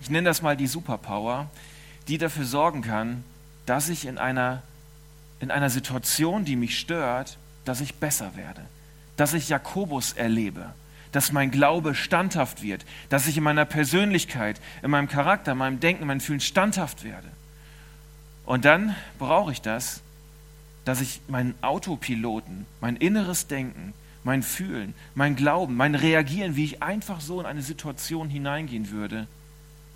ich 0.00 0.08
nenne 0.08 0.28
das 0.28 0.40
mal 0.40 0.56
die 0.56 0.68
Superpower, 0.68 1.50
die 2.06 2.16
dafür 2.16 2.44
sorgen 2.44 2.82
kann, 2.82 3.24
dass 3.66 3.88
ich 3.88 4.06
in 4.06 4.18
einer, 4.18 4.62
in 5.40 5.50
einer 5.50 5.68
Situation, 5.68 6.44
die 6.44 6.54
mich 6.54 6.78
stört, 6.78 7.38
dass 7.64 7.80
ich 7.80 7.96
besser 7.96 8.36
werde, 8.36 8.62
dass 9.16 9.34
ich 9.34 9.48
Jakobus 9.48 10.12
erlebe, 10.12 10.74
dass 11.10 11.32
mein 11.32 11.50
Glaube 11.50 11.96
standhaft 11.96 12.62
wird, 12.62 12.86
dass 13.08 13.26
ich 13.26 13.36
in 13.36 13.42
meiner 13.42 13.64
Persönlichkeit, 13.64 14.60
in 14.80 14.92
meinem 14.92 15.08
Charakter, 15.08 15.52
in 15.52 15.58
meinem 15.58 15.80
Denken, 15.80 16.02
in 16.02 16.06
meinem 16.06 16.20
Fühlen 16.20 16.38
standhaft 16.38 17.02
werde. 17.02 17.26
Und 18.48 18.64
dann 18.64 18.96
brauche 19.18 19.52
ich 19.52 19.60
das, 19.60 20.00
dass 20.86 21.02
ich 21.02 21.20
meinen 21.28 21.54
Autopiloten, 21.60 22.64
mein 22.80 22.96
inneres 22.96 23.46
Denken, 23.46 23.92
mein 24.24 24.42
Fühlen, 24.42 24.94
mein 25.14 25.36
Glauben, 25.36 25.76
mein 25.76 25.94
Reagieren, 25.94 26.56
wie 26.56 26.64
ich 26.64 26.82
einfach 26.82 27.20
so 27.20 27.40
in 27.40 27.46
eine 27.46 27.60
Situation 27.60 28.30
hineingehen 28.30 28.90
würde, 28.90 29.26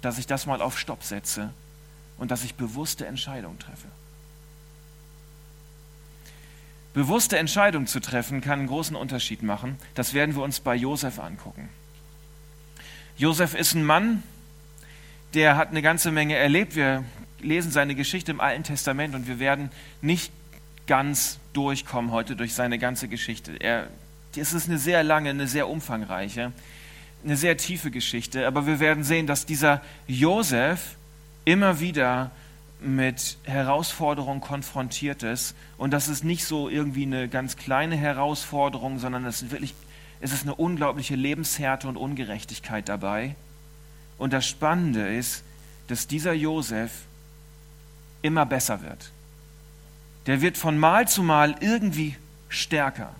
dass 0.02 0.18
ich 0.18 0.26
das 0.26 0.44
mal 0.44 0.60
auf 0.60 0.78
Stopp 0.78 1.02
setze 1.02 1.48
und 2.18 2.30
dass 2.30 2.44
ich 2.44 2.54
bewusste 2.54 3.06
Entscheidungen 3.06 3.58
treffe. 3.58 3.88
Bewusste 6.92 7.38
Entscheidungen 7.38 7.86
zu 7.86 8.00
treffen 8.00 8.42
kann 8.42 8.58
einen 8.58 8.68
großen 8.68 8.96
Unterschied 8.96 9.42
machen. 9.42 9.78
Das 9.94 10.12
werden 10.12 10.36
wir 10.36 10.42
uns 10.42 10.60
bei 10.60 10.74
Josef 10.74 11.20
angucken. 11.20 11.70
Josef 13.16 13.54
ist 13.54 13.72
ein 13.72 13.84
Mann, 13.86 14.22
der 15.32 15.56
hat 15.56 15.70
eine 15.70 15.80
ganze 15.80 16.10
Menge 16.10 16.36
erlebt. 16.36 16.76
Wir 16.76 17.02
lesen 17.42 17.70
seine 17.70 17.94
Geschichte 17.94 18.30
im 18.30 18.40
Alten 18.40 18.64
Testament 18.64 19.14
und 19.14 19.26
wir 19.26 19.38
werden 19.38 19.70
nicht 20.00 20.32
ganz 20.86 21.38
durchkommen 21.52 22.10
heute 22.10 22.36
durch 22.36 22.54
seine 22.54 22.78
ganze 22.78 23.08
Geschichte. 23.08 23.52
Er 23.56 23.88
es 24.36 24.54
ist 24.54 24.68
eine 24.68 24.78
sehr 24.78 25.02
lange, 25.02 25.28
eine 25.28 25.46
sehr 25.46 25.68
umfangreiche, 25.68 26.52
eine 27.22 27.36
sehr 27.36 27.58
tiefe 27.58 27.90
Geschichte, 27.90 28.46
aber 28.46 28.66
wir 28.66 28.80
werden 28.80 29.04
sehen, 29.04 29.26
dass 29.26 29.44
dieser 29.44 29.82
Josef 30.06 30.96
immer 31.44 31.80
wieder 31.80 32.30
mit 32.80 33.36
Herausforderungen 33.44 34.40
konfrontiert 34.40 35.22
ist 35.22 35.54
und 35.76 35.92
das 35.92 36.08
ist 36.08 36.24
nicht 36.24 36.46
so 36.46 36.68
irgendwie 36.68 37.04
eine 37.04 37.28
ganz 37.28 37.56
kleine 37.56 37.96
Herausforderung, 37.96 38.98
sondern 38.98 39.26
es 39.26 39.42
ist 39.42 39.50
wirklich 39.50 39.74
es 40.20 40.32
ist 40.32 40.44
eine 40.44 40.54
unglaubliche 40.54 41.16
Lebenshärte 41.16 41.88
und 41.88 41.96
Ungerechtigkeit 41.96 42.88
dabei. 42.88 43.34
Und 44.18 44.32
das 44.32 44.46
Spannende 44.46 45.08
ist, 45.08 45.42
dass 45.88 46.06
dieser 46.06 46.32
Josef 46.32 46.92
immer 48.22 48.46
besser 48.46 48.82
wird. 48.82 49.10
Der 50.26 50.40
wird 50.40 50.56
von 50.56 50.78
Mal 50.78 51.08
zu 51.08 51.22
Mal 51.22 51.56
irgendwie 51.60 52.16
stärker. 52.48 53.14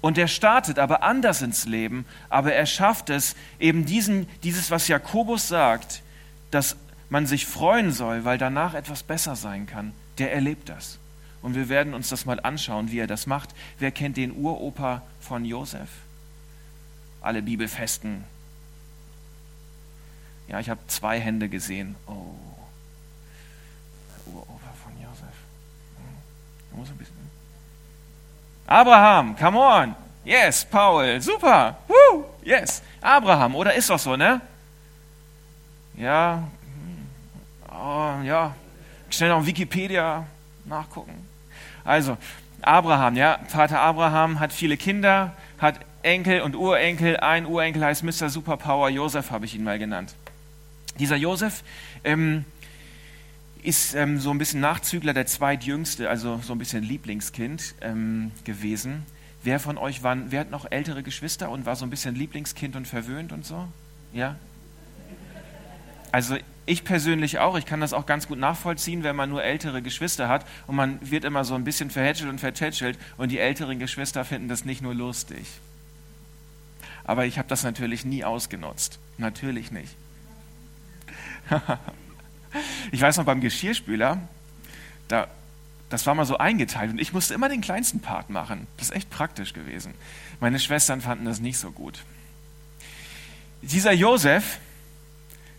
Und 0.00 0.16
er 0.18 0.28
startet 0.28 0.78
aber 0.78 1.02
anders 1.02 1.42
ins 1.42 1.66
Leben, 1.66 2.06
aber 2.28 2.52
er 2.52 2.66
schafft 2.66 3.10
es, 3.10 3.34
eben 3.58 3.84
diesen, 3.84 4.28
dieses, 4.42 4.70
was 4.70 4.88
Jakobus 4.88 5.48
sagt, 5.48 6.02
dass 6.50 6.76
man 7.10 7.26
sich 7.26 7.46
freuen 7.46 7.92
soll, 7.92 8.24
weil 8.24 8.38
danach 8.38 8.74
etwas 8.74 9.02
besser 9.02 9.34
sein 9.34 9.66
kann, 9.66 9.92
der 10.18 10.32
erlebt 10.32 10.68
das. 10.68 10.98
Und 11.42 11.54
wir 11.54 11.68
werden 11.68 11.94
uns 11.94 12.08
das 12.08 12.26
mal 12.26 12.40
anschauen, 12.40 12.90
wie 12.90 12.98
er 12.98 13.06
das 13.06 13.26
macht. 13.26 13.54
Wer 13.78 13.90
kennt 13.90 14.16
den 14.16 14.32
Uropa 14.32 15.02
von 15.20 15.44
Josef? 15.44 15.88
Alle 17.20 17.42
Bibelfesten. 17.42 18.24
Ja, 20.48 20.60
ich 20.60 20.70
habe 20.70 20.80
zwei 20.88 21.20
Hände 21.20 21.48
gesehen. 21.48 21.94
Oh. 22.06 22.34
Uropa 24.26 24.72
von 24.82 24.92
Josef. 25.00 25.34
Hm. 26.78 26.80
Muss 26.80 26.90
ein 26.90 26.96
bisschen 26.96 27.16
Abraham, 28.66 29.34
come 29.36 29.58
on. 29.58 29.94
Yes, 30.24 30.64
Paul, 30.64 31.20
super. 31.20 31.78
Woo, 31.88 32.24
yes. 32.44 32.82
Abraham, 33.00 33.54
oder 33.54 33.74
ist 33.74 33.88
doch 33.88 33.98
so, 33.98 34.14
ne? 34.14 34.42
Ja, 35.96 36.46
oh, 37.72 38.22
ja. 38.22 38.54
Schnell 39.08 39.30
noch 39.30 39.46
Wikipedia 39.46 40.26
nachgucken. 40.66 41.26
Also, 41.82 42.18
Abraham, 42.60 43.16
ja, 43.16 43.38
Vater 43.48 43.80
Abraham 43.80 44.38
hat 44.38 44.52
viele 44.52 44.76
Kinder, 44.76 45.32
hat 45.58 45.80
Enkel 46.02 46.42
und 46.42 46.54
Urenkel. 46.54 47.16
Ein 47.16 47.46
Urenkel 47.46 47.82
heißt 47.82 48.04
Mr. 48.04 48.28
Superpower, 48.28 48.90
Josef 48.90 49.30
habe 49.30 49.46
ich 49.46 49.54
ihn 49.54 49.64
mal 49.64 49.78
genannt. 49.78 50.14
Dieser 50.98 51.16
Josef 51.16 51.62
ähm, 52.04 52.44
ist 53.62 53.94
ähm, 53.94 54.18
so 54.18 54.30
ein 54.30 54.38
bisschen 54.38 54.60
Nachzügler, 54.60 55.12
der 55.12 55.26
zweitjüngste, 55.26 56.08
also 56.08 56.40
so 56.42 56.52
ein 56.52 56.58
bisschen 56.58 56.82
Lieblingskind 56.82 57.74
ähm, 57.80 58.30
gewesen. 58.44 59.04
Wer 59.42 59.60
von 59.60 59.78
euch 59.78 60.02
war, 60.02 60.16
wer 60.30 60.40
hat 60.40 60.50
noch 60.50 60.70
ältere 60.70 61.02
Geschwister 61.02 61.50
und 61.50 61.66
war 61.66 61.76
so 61.76 61.84
ein 61.84 61.90
bisschen 61.90 62.14
Lieblingskind 62.14 62.76
und 62.76 62.86
verwöhnt 62.86 63.32
und 63.32 63.44
so? 63.46 63.68
Ja? 64.12 64.36
Also 66.12 66.36
ich 66.66 66.84
persönlich 66.84 67.38
auch, 67.38 67.56
ich 67.56 67.66
kann 67.66 67.80
das 67.80 67.92
auch 67.92 68.06
ganz 68.06 68.28
gut 68.28 68.38
nachvollziehen, 68.38 69.02
wenn 69.02 69.16
man 69.16 69.30
nur 69.30 69.42
ältere 69.42 69.82
Geschwister 69.82 70.28
hat 70.28 70.46
und 70.66 70.76
man 70.76 70.98
wird 71.08 71.24
immer 71.24 71.44
so 71.44 71.54
ein 71.54 71.64
bisschen 71.64 71.90
verhätschelt 71.90 72.30
und 72.30 72.38
vertätschelt 72.38 72.98
und 73.16 73.30
die 73.30 73.38
älteren 73.38 73.78
Geschwister 73.78 74.24
finden 74.24 74.48
das 74.48 74.64
nicht 74.64 74.82
nur 74.82 74.94
lustig. 74.94 75.46
Aber 77.04 77.24
ich 77.24 77.38
habe 77.38 77.48
das 77.48 77.62
natürlich 77.62 78.04
nie 78.04 78.24
ausgenutzt. 78.24 78.98
Natürlich 79.16 79.70
nicht. 79.70 79.94
Ich 82.92 83.00
weiß 83.00 83.16
noch 83.18 83.24
beim 83.24 83.40
Geschirrspüler, 83.40 84.20
da, 85.08 85.28
das 85.88 86.06
war 86.06 86.14
mal 86.14 86.24
so 86.24 86.38
eingeteilt 86.38 86.90
und 86.90 87.00
ich 87.00 87.12
musste 87.12 87.34
immer 87.34 87.48
den 87.48 87.60
kleinsten 87.60 88.00
Part 88.00 88.30
machen. 88.30 88.66
Das 88.76 88.90
ist 88.90 88.96
echt 88.96 89.10
praktisch 89.10 89.52
gewesen. 89.52 89.94
Meine 90.40 90.58
Schwestern 90.58 91.00
fanden 91.00 91.24
das 91.24 91.40
nicht 91.40 91.58
so 91.58 91.70
gut. 91.70 92.02
Dieser 93.62 93.92
Josef, 93.92 94.58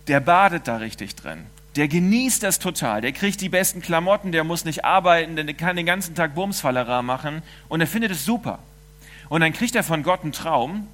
der 0.08 0.19
badet 0.19 0.67
da 0.67 0.77
richtig 0.77 1.15
drin. 1.15 1.46
Der 1.75 1.88
genießt 1.88 2.41
das 2.43 2.60
total. 2.60 3.01
Der 3.01 3.12
kriegt 3.12 3.41
die 3.41 3.50
besten 3.50 3.81
Klamotten, 3.81 4.31
der 4.31 4.43
muss 4.43 4.65
nicht 4.65 4.86
arbeiten, 4.86 5.36
der 5.36 5.53
kann 5.53 5.75
den 5.75 5.86
ganzen 5.86 6.15
Tag 6.15 6.36
Bumsfallera 6.36 7.01
machen 7.01 7.43
und 7.67 7.81
er 7.81 7.88
findet 7.88 8.12
es 8.12 8.25
super. 8.25 8.60
Und 9.29 9.41
dann 9.41 9.53
kriegt 9.53 9.75
er 9.75 9.84
von 9.84 10.03
Gott 10.03 10.24
einen 10.24 10.31
Traum 10.31 10.88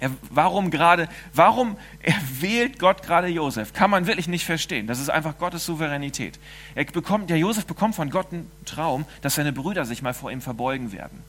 er, 0.00 0.10
warum 0.30 0.70
gerade, 0.70 1.08
warum 1.32 1.76
erwählt 2.02 2.78
Gott 2.78 3.02
gerade 3.02 3.28
Josef? 3.28 3.72
Kann 3.72 3.90
man 3.90 4.06
wirklich 4.06 4.28
nicht 4.28 4.44
verstehen. 4.44 4.86
Das 4.86 4.98
ist 4.98 5.08
einfach 5.08 5.38
Gottes 5.38 5.64
Souveränität. 5.64 6.38
Er 6.74 6.84
bekommt, 6.84 7.30
der 7.30 7.38
Josef 7.38 7.66
bekommt 7.66 7.94
von 7.94 8.10
Gott 8.10 8.32
einen 8.32 8.50
Traum, 8.64 9.06
dass 9.22 9.36
seine 9.36 9.52
Brüder 9.52 9.84
sich 9.84 10.02
mal 10.02 10.14
vor 10.14 10.30
ihm 10.30 10.40
verbeugen 10.40 10.92
werden. 10.92 11.22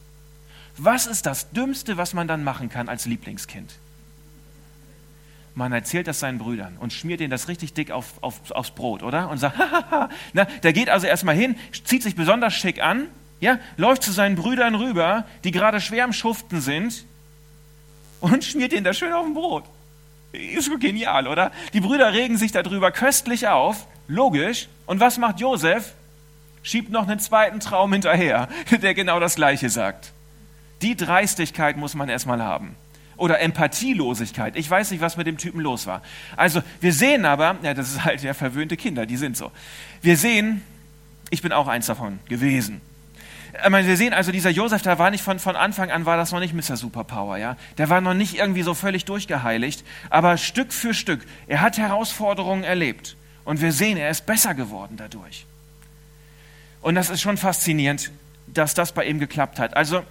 Was 0.78 1.06
ist 1.06 1.26
das 1.26 1.52
Dümmste, 1.52 1.98
was 1.98 2.14
man 2.14 2.28
dann 2.28 2.44
machen 2.44 2.70
kann 2.70 2.90
als 2.90 3.06
Lieblingskind? 3.06 3.72
Man 5.54 5.72
erzählt 5.72 6.08
das 6.08 6.20
seinen 6.20 6.38
Brüdern 6.38 6.76
und 6.78 6.92
schmiert 6.92 7.22
ihnen 7.22 7.30
das 7.30 7.48
richtig 7.48 7.74
dick 7.74 7.92
auf, 7.92 8.22
auf, 8.22 8.52
aufs 8.52 8.72
Brot, 8.72 9.04
oder? 9.04 9.30
Und 9.30 9.38
sagt. 9.38 9.58
Na, 10.34 10.44
der 10.64 10.74
geht 10.74 10.90
also 10.90 11.08
erstmal 11.08 11.36
hin, 11.36 11.56
zieht 11.86 12.04
sich 12.04 12.16
besonders 12.16 12.54
schick 12.54 12.84
an, 12.84 13.08
Ja, 13.40 13.60
läuft 13.78 14.04
zu 14.04 14.12
seinen 14.12 14.36
Brüdern 14.36 14.76
rüber, 14.76 15.24
die 15.46 15.52
gerade 15.52 15.80
schwer 15.80 16.04
am 16.04 16.12
Schuften 16.12 16.60
sind, 16.60 17.06
und 18.20 18.44
schmiert 18.44 18.74
ihnen 18.74 18.84
das 18.84 18.98
schön 18.98 19.14
auf 19.14 19.26
dem 19.26 19.34
Brot. 19.34 19.64
Ist 20.32 20.70
genial, 20.80 21.28
oder? 21.28 21.52
Die 21.74 21.80
Brüder 21.80 22.14
regen 22.14 22.38
sich 22.38 22.52
darüber 22.52 22.92
köstlich 22.92 23.48
auf, 23.48 23.88
logisch. 24.08 24.68
Und 24.86 25.00
was 25.00 25.18
macht 25.18 25.40
Josef? 25.40 25.94
Schiebt 26.64 26.92
noch 26.92 27.08
einen 27.08 27.20
zweiten 27.20 27.60
Traum 27.60 27.94
hinterher, 27.94 28.50
der 28.72 28.94
genau 28.94 29.20
das 29.20 29.36
Gleiche 29.36 29.70
sagt. 29.70 30.12
Die 30.82 30.96
Dreistigkeit 30.96 31.78
muss 31.78 31.96
man 31.96 32.10
erstmal 32.10 32.42
haben. 32.44 32.76
Oder 33.18 33.40
Empathielosigkeit. 33.40 34.58
Ich 34.58 34.70
weiß 34.70 34.92
nicht, 34.92 35.00
was 35.00 35.16
mit 35.16 35.26
dem 35.26 35.38
Typen 35.38 35.62
los 35.62 35.88
war. 35.88 36.02
Also, 36.36 36.62
wir 36.82 36.92
sehen 36.92 37.26
aber, 37.26 37.56
ja, 37.62 37.74
das 37.74 37.92
ist 37.92 38.04
halt 38.04 38.22
ja 38.24 38.34
verwöhnte 38.34 38.76
Kinder, 38.76 39.06
die 39.06 39.16
sind 39.16 39.38
so. 39.38 39.52
Wir 40.02 40.18
sehen, 40.18 40.64
ich 41.30 41.42
bin 41.42 41.54
auch 41.54 41.68
eins 41.68 41.86
davon 41.86 42.20
gewesen. 42.28 42.82
Meine, 43.70 43.88
wir 43.88 43.98
sehen 43.98 44.14
also, 44.14 44.32
dieser 44.32 44.50
Josef, 44.50 44.82
da 44.82 45.00
war 45.00 45.12
nicht 45.12 45.24
von, 45.24 45.40
von 45.40 45.56
Anfang 45.56 45.92
an, 45.92 46.06
war 46.06 46.18
das 46.18 46.32
noch 46.32 46.40
nicht 46.40 46.54
Mr. 46.54 46.78
Superpower, 46.78 47.38
ja. 47.38 47.58
Der 47.78 47.90
war 47.90 48.02
noch 48.02 48.14
nicht 48.14 48.36
irgendwie 48.36 48.64
so 48.64 48.74
völlig 48.74 49.06
durchgeheiligt, 49.06 49.84
aber 50.10 50.38
Stück 50.38 50.74
für 50.74 50.94
Stück, 50.94 51.26
er 51.48 51.62
hat 51.62 51.78
Herausforderungen 51.78 52.64
erlebt. 52.64 53.16
Und 53.44 53.62
wir 53.62 53.72
sehen, 53.72 53.98
er 53.98 54.10
ist 54.10 54.26
besser 54.26 54.56
geworden 54.56 54.96
dadurch. 54.98 55.46
Und 56.82 56.96
das 56.96 57.10
ist 57.10 57.22
schon 57.22 57.38
faszinierend, 57.38 58.12
dass 58.48 58.74
das 58.74 58.92
bei 58.92 59.06
ihm 59.06 59.20
geklappt 59.20 59.60
hat. 59.60 59.76
Also, 59.78 60.04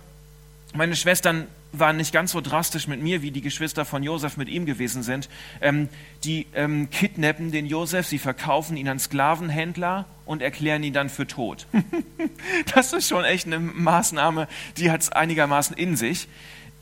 meine 0.72 0.96
Schwestern 0.96 1.46
waren 1.72 1.96
nicht 1.96 2.12
ganz 2.12 2.32
so 2.32 2.40
drastisch 2.40 2.86
mit 2.86 3.02
mir, 3.02 3.22
wie 3.22 3.30
die 3.30 3.40
Geschwister 3.40 3.84
von 3.84 4.02
Josef 4.02 4.36
mit 4.36 4.48
ihm 4.48 4.66
gewesen 4.66 5.02
sind. 5.02 5.28
Ähm, 5.60 5.88
die 6.22 6.46
ähm, 6.54 6.90
kidnappen 6.90 7.50
den 7.50 7.66
Josef, 7.66 8.06
sie 8.06 8.18
verkaufen 8.18 8.76
ihn 8.76 8.88
an 8.88 8.98
Sklavenhändler 8.98 10.06
und 10.26 10.42
erklären 10.42 10.82
ihn 10.82 10.92
dann 10.92 11.08
für 11.08 11.26
tot. 11.26 11.66
das 12.74 12.92
ist 12.92 13.08
schon 13.08 13.24
echt 13.24 13.46
eine 13.46 13.58
Maßnahme, 13.58 14.48
die 14.76 14.90
hat 14.90 15.02
es 15.02 15.10
einigermaßen 15.10 15.76
in 15.76 15.96
sich. 15.96 16.28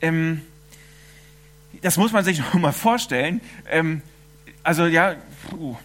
Ähm, 0.01 0.41
das 1.81 1.97
muss 1.97 2.11
man 2.11 2.23
sich 2.23 2.39
noch 2.53 2.53
mal 2.53 2.71
vorstellen. 2.71 3.41
Ähm, 3.69 4.01
also 4.63 4.85
ja, 4.85 5.15
puh, 5.49 5.75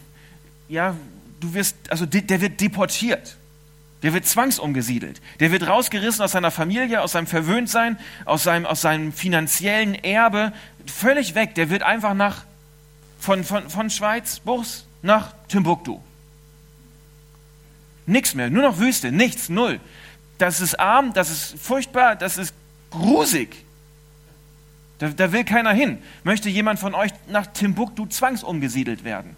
ja, 0.69 0.95
du 1.41 1.55
wirst, 1.55 1.77
also 1.91 2.07
der 2.07 2.41
wird 2.41 2.61
deportiert. 2.61 3.37
Der 4.03 4.13
wird 4.13 4.27
zwangsumgesiedelt. 4.27 5.21
Der 5.41 5.51
wird 5.51 5.67
rausgerissen 5.67 6.23
aus 6.23 6.31
seiner 6.31 6.53
Familie, 6.53 7.03
aus 7.03 7.13
seinem 7.13 7.27
Verwöhntsein, 7.27 7.99
aus 8.25 8.45
seinem, 8.45 8.65
aus 8.65 8.81
seinem 8.81 9.13
finanziellen 9.13 9.97
Erbe, 9.97 10.53
völlig 10.87 11.35
weg. 11.35 11.57
Der 11.57 11.69
wird 11.69 11.83
einfach 11.83 12.15
nach, 12.15 12.45
von, 13.19 13.43
von, 13.43 13.69
von 13.69 13.91
Schweiz, 13.91 14.39
Burs, 14.39 14.87
nach 15.03 15.33
Timbuktu. 15.49 15.99
Nichts 18.09 18.35
mehr, 18.35 18.49
nur 18.49 18.63
noch 18.63 18.79
Wüste, 18.79 19.13
nichts, 19.13 19.51
null. 19.51 19.81
Das 20.39 20.61
ist 20.63 20.81
arm, 20.81 21.13
das 21.13 21.31
ist 21.31 21.59
furchtbar, 21.61 22.17
das 22.17 22.39
ist 22.39 22.55
grusig. 22.91 23.67
Da, 24.99 25.09
da 25.09 25.31
will 25.31 25.45
keiner 25.45 25.73
hin. 25.73 25.99
Möchte 26.25 26.49
jemand 26.49 26.81
von 26.81 26.95
euch 26.95 27.13
nach 27.29 27.47
Timbuktu 27.49 28.07
zwangsumgesiedelt 28.07 29.05
werden? 29.05 29.37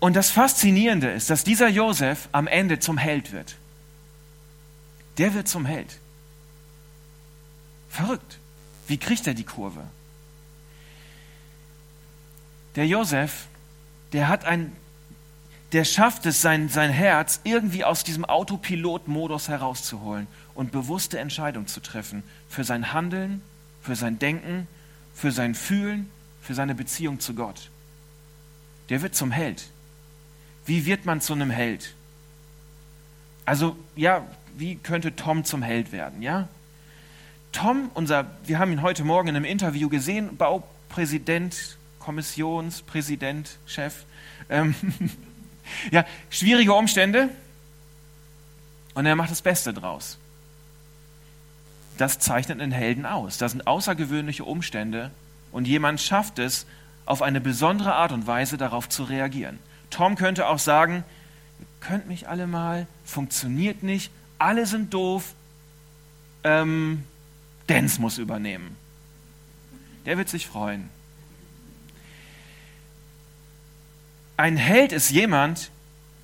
Und 0.00 0.16
das 0.16 0.30
Faszinierende 0.30 1.10
ist, 1.10 1.28
dass 1.28 1.44
dieser 1.44 1.68
Josef 1.68 2.30
am 2.32 2.46
Ende 2.46 2.78
zum 2.78 2.96
Held 2.96 3.32
wird. 3.32 3.56
Der 5.18 5.34
wird 5.34 5.46
zum 5.46 5.66
Held. 5.66 5.98
Verrückt. 7.90 8.38
Wie 8.88 8.96
kriegt 8.96 9.26
er 9.26 9.34
die 9.34 9.44
Kurve? 9.44 9.84
Der 12.76 12.86
Josef, 12.86 13.46
der 14.12 14.28
hat 14.28 14.44
ein, 14.44 14.72
der 15.72 15.84
schafft 15.84 16.26
es, 16.26 16.40
sein, 16.42 16.68
sein 16.68 16.90
Herz 16.90 17.40
irgendwie 17.44 17.84
aus 17.84 18.04
diesem 18.04 18.24
Autopilot-Modus 18.24 19.48
herauszuholen 19.48 20.26
und 20.54 20.70
bewusste 20.70 21.18
Entscheidungen 21.18 21.66
zu 21.66 21.80
treffen 21.80 22.22
für 22.48 22.64
sein 22.64 22.92
Handeln, 22.92 23.42
für 23.82 23.96
sein 23.96 24.18
Denken, 24.18 24.68
für 25.14 25.32
sein 25.32 25.54
Fühlen, 25.54 26.10
für 26.40 26.54
seine 26.54 26.74
Beziehung 26.74 27.18
zu 27.18 27.34
Gott. 27.34 27.70
Der 28.88 29.02
wird 29.02 29.14
zum 29.14 29.32
Held. 29.32 29.68
Wie 30.64 30.86
wird 30.86 31.04
man 31.04 31.20
zu 31.20 31.32
einem 31.32 31.50
Held? 31.50 31.94
Also, 33.44 33.76
ja, 33.96 34.24
wie 34.56 34.76
könnte 34.76 35.16
Tom 35.16 35.44
zum 35.44 35.62
Held 35.62 35.92
werden, 35.92 36.22
ja? 36.22 36.48
Tom, 37.52 37.90
unser, 37.94 38.26
wir 38.44 38.58
haben 38.58 38.72
ihn 38.72 38.82
heute 38.82 39.04
Morgen 39.04 39.28
in 39.28 39.36
einem 39.36 39.44
Interview 39.44 39.88
gesehen, 39.88 40.36
Baupräsident, 40.36 41.78
Kommissionspräsident, 41.98 43.58
Chef. 43.66 44.04
Ähm, 44.48 44.74
ja, 45.90 46.04
schwierige 46.30 46.72
Umstände 46.74 47.28
und 48.94 49.06
er 49.06 49.16
macht 49.16 49.30
das 49.30 49.42
Beste 49.42 49.72
draus. 49.74 50.18
Das 51.98 52.18
zeichnet 52.18 52.60
einen 52.60 52.72
Helden 52.72 53.06
aus. 53.06 53.38
Das 53.38 53.52
sind 53.52 53.66
außergewöhnliche 53.66 54.44
Umstände 54.44 55.10
und 55.52 55.66
jemand 55.66 56.00
schafft 56.00 56.38
es, 56.38 56.66
auf 57.06 57.22
eine 57.22 57.40
besondere 57.40 57.94
Art 57.94 58.12
und 58.12 58.26
Weise 58.26 58.56
darauf 58.56 58.88
zu 58.88 59.04
reagieren. 59.04 59.60
Tom 59.90 60.16
könnte 60.16 60.48
auch 60.48 60.58
sagen, 60.58 61.04
ihr 61.60 61.66
könnt 61.80 62.08
mich 62.08 62.28
alle 62.28 62.46
mal, 62.46 62.86
funktioniert 63.04 63.82
nicht, 63.82 64.10
alle 64.38 64.66
sind 64.66 64.92
doof, 64.92 65.34
ähm, 66.42 67.04
Dance 67.68 68.00
muss 68.00 68.18
übernehmen. 68.18 68.76
Der 70.04 70.18
wird 70.18 70.28
sich 70.28 70.46
freuen. 70.46 70.88
Ein 74.36 74.58
Held 74.58 74.92
ist 74.92 75.10
jemand, 75.10 75.70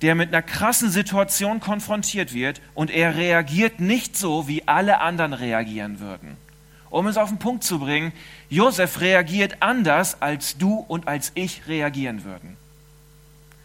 der 0.03 0.13
mit 0.13 0.29
einer 0.29 0.43
krassen 0.43 0.91
Situation 0.91 1.59
konfrontiert 1.59 2.33
wird 2.33 2.61
und 2.75 2.91
er 2.91 3.15
reagiert 3.15 3.79
nicht 3.79 4.17
so, 4.17 4.47
wie 4.47 4.67
alle 4.67 4.99
anderen 4.99 5.33
reagieren 5.33 5.99
würden. 5.99 6.37
Um 6.91 7.07
es 7.07 7.17
auf 7.17 7.29
den 7.29 7.39
Punkt 7.39 7.63
zu 7.63 7.79
bringen, 7.79 8.11
Josef 8.49 9.01
reagiert 9.01 9.57
anders, 9.61 10.21
als 10.21 10.57
du 10.57 10.75
und 10.75 11.07
als 11.07 11.31
ich 11.33 11.67
reagieren 11.67 12.23
würden. 12.23 12.55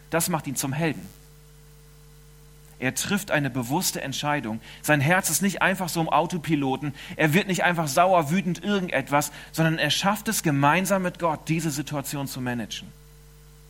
Das 0.09 0.29
macht 0.29 0.47
ihn 0.47 0.55
zum 0.55 0.73
Helden. 0.73 1.07
Er 2.79 2.95
trifft 2.95 3.29
eine 3.29 3.51
bewusste 3.51 4.01
Entscheidung. 4.01 4.61
Sein 4.81 5.01
Herz 5.01 5.29
ist 5.29 5.41
nicht 5.43 5.61
einfach 5.61 5.89
so 5.89 6.01
im 6.01 6.09
Autopiloten. 6.09 6.95
Er 7.17 7.33
wird 7.33 7.47
nicht 7.47 7.65
einfach 7.65 7.87
sauer, 7.87 8.31
wütend 8.31 8.63
irgendetwas, 8.63 9.31
sondern 9.51 9.77
er 9.77 9.91
schafft 9.91 10.27
es 10.29 10.41
gemeinsam 10.41 11.03
mit 11.03 11.19
Gott, 11.19 11.41
diese 11.49 11.69
Situation 11.69 12.27
zu 12.27 12.41
managen 12.41 12.98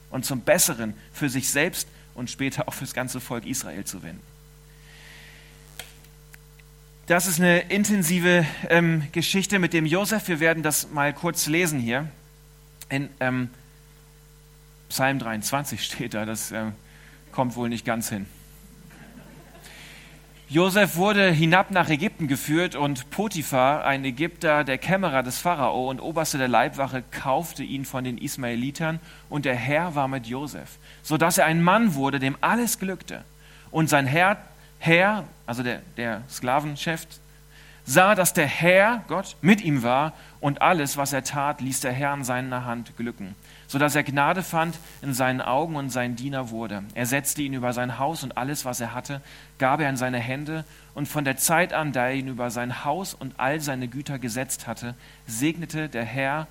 und 0.10 0.26
zum 0.26 0.42
Besseren 0.42 0.94
für 1.14 1.30
sich 1.30 1.50
selbst 1.50 1.88
und 2.16 2.30
später 2.30 2.68
auch 2.68 2.74
für 2.74 2.86
das 2.86 2.94
ganze 2.94 3.20
Volk 3.20 3.46
Israel 3.46 3.86
zu 3.86 4.04
wenden. 4.04 4.22
Das 7.08 7.26
ist 7.26 7.40
eine 7.40 7.62
intensive 7.62 8.46
ähm, 8.70 9.08
Geschichte 9.12 9.58
mit 9.58 9.74
dem 9.74 9.86
Josef. 9.86 10.28
Wir 10.28 10.40
werden 10.40 10.62
das 10.62 10.92
mal 10.92 11.12
kurz 11.14 11.48
lesen 11.48 11.80
hier 11.80 12.08
in 12.90 13.10
ähm, 13.20 13.50
Psalm 14.90 15.20
23 15.20 15.84
steht 15.84 16.14
da, 16.16 16.26
das 16.26 16.52
äh, 16.52 16.66
kommt 17.32 17.56
wohl 17.56 17.70
nicht 17.70 17.86
ganz 17.86 18.10
hin. 18.10 18.26
Josef 20.52 20.96
wurde 20.96 21.30
hinab 21.30 21.70
nach 21.70 21.90
Ägypten 21.90 22.28
geführt 22.28 22.74
und 22.74 23.12
Potiphar, 23.12 23.86
ein 23.86 24.04
Ägypter, 24.04 24.64
der 24.64 24.80
Kämmerer 24.80 25.22
des 25.22 25.38
Pharao 25.38 25.88
und 25.92 26.00
Oberste 26.00 26.40
der 26.40 26.48
Leibwache, 26.48 27.04
kaufte 27.12 27.62
ihn 27.62 27.86
von 27.86 28.04
den 28.04 28.18
Ismaelitern 28.18 29.00
und 29.30 29.46
der 29.46 29.54
Herr 29.54 29.94
war 29.94 30.08
mit 30.08 30.26
Josef, 30.26 30.80
sodass 31.04 31.38
er 31.38 31.46
ein 31.46 31.62
Mann 31.62 31.94
wurde, 31.94 32.18
dem 32.18 32.36
alles 32.42 32.80
glückte. 32.80 33.24
Und 33.70 33.90
sein 33.90 34.08
Herr, 34.08 34.38
Herr 34.80 35.26
also 35.46 35.62
der, 35.62 35.84
der 35.98 36.24
Sklavenchef, 36.28 37.06
sah, 37.86 38.16
dass 38.16 38.34
der 38.34 38.48
Herr, 38.48 39.04
Gott, 39.08 39.36
mit 39.42 39.64
ihm 39.64 39.84
war 39.84 40.14
und 40.40 40.64
alles, 40.64 40.98
was 40.98 41.14
er 41.14 41.24
tat, 41.24 41.62
ließ 41.62 41.82
der 41.82 41.92
Herr 41.92 42.16
in 42.16 42.24
seiner 42.24 42.66
Hand 42.66 42.98
glücken 42.98 43.36
sodass 43.70 43.96
er 43.96 44.04
Gnade 44.04 44.44
fand 44.44 44.80
in 45.02 45.14
seinen 45.14 45.40
Augen 45.42 45.78
und 45.78 45.92
sein 45.92 46.16
Diener 46.18 46.50
wurde. 46.50 46.84
Er 46.96 47.06
setzte 47.06 47.44
ihn 47.44 47.54
über 47.54 47.72
sein 47.72 48.00
Haus 48.00 48.24
und 48.24 48.36
alles, 48.36 48.66
was 48.66 48.82
er 48.82 48.94
hatte, 48.94 49.22
gab 49.60 49.80
er 49.80 49.90
in 49.90 49.96
seine 49.96 50.18
Hände. 50.18 50.66
Und 50.96 51.08
von 51.08 51.24
der 51.24 51.38
Zeit 51.38 51.72
an, 51.72 51.94
da 51.94 52.08
er 52.08 52.16
ihn 52.16 52.28
über 52.28 52.50
sein 52.50 52.84
Haus 52.84 53.14
und 53.14 53.36
all 53.38 53.62
seine 53.62 53.88
Güter 53.88 54.18
gesetzt 54.20 54.66
hatte, 54.66 54.96
segnete 55.28 55.88
der 55.88 56.04
Herr 56.04 56.48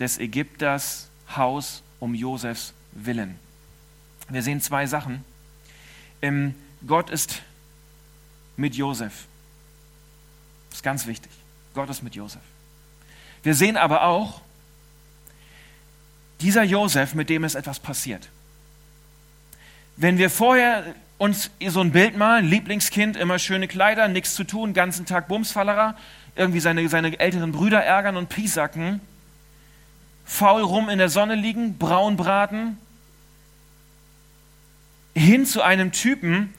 des 0.00 0.18
Ägypters 0.18 1.10
Haus 1.36 1.82
um 2.00 2.14
Josefs 2.14 2.72
Willen. 2.92 3.38
Wir 4.28 4.42
sehen 4.42 4.62
zwei 4.62 4.86
Sachen. 4.86 5.24
Gott 6.86 7.10
ist 7.10 7.42
mit 8.56 8.74
Josef. 8.74 9.26
Das 10.70 10.78
ist 10.78 10.82
ganz 10.82 11.06
wichtig. 11.06 11.30
Gott 11.74 11.90
ist 11.90 12.02
mit 12.02 12.14
Josef. 12.14 12.40
Wir 13.42 13.54
sehen 13.54 13.76
aber 13.76 14.04
auch, 14.04 14.40
dieser 16.42 16.64
Josef, 16.64 17.14
mit 17.14 17.30
dem 17.30 17.44
ist 17.44 17.54
etwas 17.54 17.80
passiert. 17.80 18.28
Wenn 19.96 20.18
wir 20.18 20.30
vorher 20.30 20.84
uns 21.18 21.50
so 21.68 21.80
ein 21.80 21.92
Bild 21.92 22.16
malen, 22.16 22.46
Lieblingskind, 22.46 23.16
immer 23.16 23.38
schöne 23.38 23.68
Kleider, 23.68 24.08
nichts 24.08 24.34
zu 24.34 24.44
tun, 24.44 24.74
ganzen 24.74 25.06
Tag 25.06 25.28
Bumsfallerer, 25.28 25.96
irgendwie 26.34 26.60
seine, 26.60 26.88
seine 26.88 27.18
älteren 27.18 27.52
Brüder 27.52 27.82
ärgern 27.82 28.16
und 28.16 28.28
piesacken, 28.28 29.00
faul 30.24 30.62
rum 30.62 30.88
in 30.88 30.98
der 30.98 31.08
Sonne 31.08 31.34
liegen, 31.34 31.78
braun 31.78 32.16
braten, 32.16 32.78
hin 35.14 35.46
zu 35.46 35.62
einem 35.62 35.92
Typen, 35.92 36.52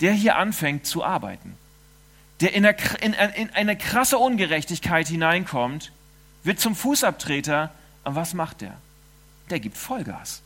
der 0.00 0.12
hier 0.12 0.36
anfängt 0.36 0.86
zu 0.86 1.02
arbeiten, 1.02 1.56
der 2.40 2.52
in 2.54 2.66
eine, 2.66 2.76
in 3.36 3.50
eine 3.50 3.76
krasse 3.76 4.18
Ungerechtigkeit 4.18 5.08
hineinkommt, 5.08 5.90
wird 6.42 6.60
zum 6.60 6.76
Fußabtreter. 6.76 7.70
Und 8.04 8.14
was 8.14 8.34
macht 8.34 8.60
der? 8.60 8.76
Der 9.50 9.60
gibt 9.60 9.76
Vollgas. 9.76 10.42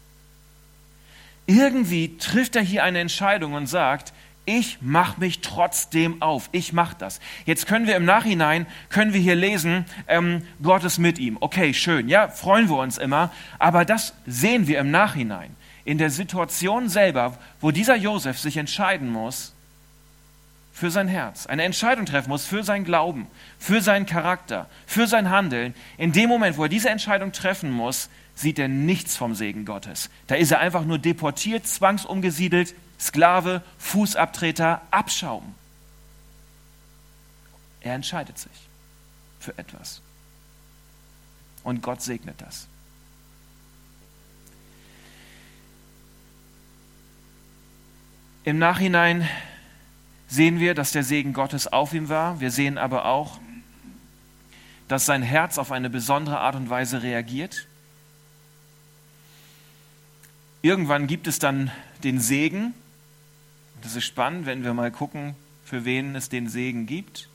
Irgendwie 1.46 2.18
trifft 2.18 2.56
er 2.56 2.62
hier 2.62 2.84
eine 2.84 3.00
Entscheidung 3.00 3.54
und 3.54 3.66
sagt, 3.66 4.12
ich 4.48 4.78
mache 4.80 5.20
mich 5.20 5.40
trotzdem 5.40 6.22
auf. 6.22 6.48
Ich 6.52 6.72
mache 6.72 6.96
das. 6.98 7.20
Jetzt 7.44 7.66
können 7.66 7.86
wir 7.86 7.96
im 7.96 8.06
Nachhinein, 8.06 8.66
können 8.88 9.12
wir 9.12 9.20
hier 9.20 9.34
lesen, 9.34 9.84
ähm, 10.06 10.42
Gott 10.62 10.84
ist 10.84 10.98
mit 10.98 11.18
ihm. 11.18 11.36
Okay, 11.40 11.74
schön. 11.74 12.08
Ja, 12.08 12.28
freuen 12.28 12.70
wir 12.70 12.78
uns 12.78 12.96
immer. 12.96 13.30
Aber 13.58 13.84
das 13.84 14.14
sehen 14.26 14.66
wir 14.66 14.78
im 14.78 14.90
Nachhinein. 14.90 15.54
In 15.84 15.98
der 15.98 16.08
Situation 16.08 16.88
selber, 16.88 17.36
wo 17.60 17.72
dieser 17.72 17.96
Josef 17.96 18.38
sich 18.38 18.56
entscheiden 18.56 19.10
muss 19.10 19.52
für 20.72 20.90
sein 20.90 21.08
Herz, 21.08 21.46
eine 21.46 21.64
Entscheidung 21.64 22.06
treffen 22.06 22.30
muss 22.30 22.46
für 22.46 22.62
sein 22.62 22.84
Glauben, 22.84 23.26
für 23.58 23.82
seinen 23.82 24.06
Charakter, 24.06 24.66
für 24.86 25.06
sein 25.06 25.28
Handeln. 25.28 25.74
In 25.98 26.12
dem 26.12 26.30
Moment, 26.30 26.56
wo 26.56 26.62
er 26.62 26.68
diese 26.70 26.88
Entscheidung 26.88 27.32
treffen 27.32 27.70
muss, 27.70 28.08
sieht 28.38 28.60
er 28.60 28.68
nichts 28.68 29.16
vom 29.16 29.34
Segen 29.34 29.64
Gottes. 29.64 30.10
Da 30.28 30.36
ist 30.36 30.52
er 30.52 30.60
einfach 30.60 30.84
nur 30.84 30.98
deportiert, 30.98 31.66
zwangsumgesiedelt, 31.66 32.74
Sklave, 33.00 33.62
Fußabtreter, 33.78 34.80
Abschaum. 34.92 35.54
Er 37.80 37.94
entscheidet 37.94 38.38
sich 38.38 38.52
für 39.40 39.58
etwas. 39.58 40.02
Und 41.64 41.82
Gott 41.82 42.00
segnet 42.00 42.40
das. 42.40 42.68
Im 48.44 48.58
Nachhinein 48.58 49.28
sehen 50.28 50.60
wir, 50.60 50.74
dass 50.74 50.92
der 50.92 51.02
Segen 51.02 51.32
Gottes 51.32 51.66
auf 51.66 51.92
ihm 51.92 52.08
war. 52.08 52.38
Wir 52.38 52.52
sehen 52.52 52.78
aber 52.78 53.04
auch, 53.04 53.40
dass 54.86 55.06
sein 55.06 55.22
Herz 55.22 55.58
auf 55.58 55.72
eine 55.72 55.90
besondere 55.90 56.38
Art 56.38 56.54
und 56.54 56.70
Weise 56.70 57.02
reagiert. 57.02 57.66
Irgendwann 60.62 61.06
gibt 61.06 61.26
es 61.26 61.38
dann 61.38 61.70
den 62.02 62.20
Segen, 62.20 62.74
das 63.82 63.94
ist 63.94 64.04
spannend, 64.04 64.46
wenn 64.46 64.64
wir 64.64 64.74
mal 64.74 64.90
gucken, 64.90 65.36
für 65.64 65.84
wen 65.84 66.16
es 66.16 66.28
den 66.28 66.48
Segen 66.48 66.86
gibt. 66.86 67.28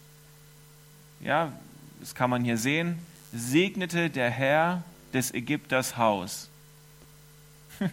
Ja, 1.21 1.53
das 1.99 2.15
kann 2.15 2.29
man 2.29 2.43
hier 2.43 2.57
sehen. 2.57 2.99
Segnete 3.31 4.09
der 4.09 4.29
Herr 4.29 4.83
des 5.13 5.33
Ägypters 5.33 5.95
Haus. 5.97 6.49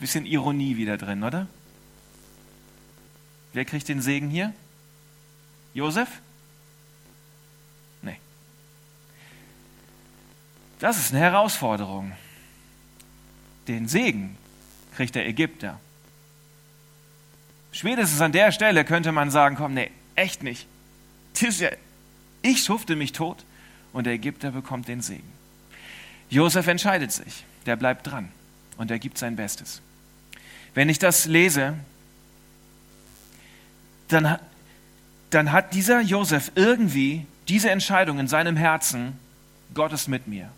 Bisschen 0.00 0.26
Ironie 0.26 0.76
wieder 0.76 0.96
drin, 0.96 1.22
oder? 1.22 1.46
Wer 3.52 3.64
kriegt 3.64 3.88
den 3.88 4.02
Segen 4.02 4.30
hier? 4.30 4.52
Josef? 5.74 6.08
Nee. 8.02 8.18
Das 10.80 10.98
ist 10.98 11.12
eine 11.12 11.20
Herausforderung. 11.20 12.12
Den 13.68 13.86
Segen 13.86 14.36
kriegt 14.96 15.14
der 15.14 15.26
Ägypter. 15.26 15.78
Spätestens 17.70 18.20
an 18.20 18.32
der 18.32 18.50
Stelle 18.50 18.84
könnte 18.84 19.12
man 19.12 19.30
sagen, 19.30 19.56
komm, 19.56 19.74
nee, 19.74 19.90
echt 20.16 20.42
nicht. 20.42 20.66
Ich 22.42 22.64
schufte 22.64 22.96
mich 22.96 23.12
tot 23.12 23.44
und 23.92 24.04
der 24.04 24.14
Ägypter 24.14 24.50
bekommt 24.50 24.88
den 24.88 25.02
Segen. 25.02 25.30
Josef 26.30 26.66
entscheidet 26.66 27.12
sich, 27.12 27.44
der 27.66 27.76
bleibt 27.76 28.06
dran 28.06 28.28
und 28.76 28.90
er 28.90 28.98
gibt 28.98 29.18
sein 29.18 29.36
Bestes. 29.36 29.80
Wenn 30.74 30.88
ich 30.88 30.98
das 30.98 31.26
lese, 31.26 31.74
dann, 34.08 34.38
dann 35.30 35.52
hat 35.52 35.74
dieser 35.74 36.00
Josef 36.00 36.52
irgendwie 36.54 37.26
diese 37.48 37.70
Entscheidung 37.70 38.18
in 38.18 38.28
seinem 38.28 38.56
Herzen, 38.56 39.18
Gott 39.74 39.92
ist 39.92 40.08
mit 40.08 40.26
mir. 40.26 40.50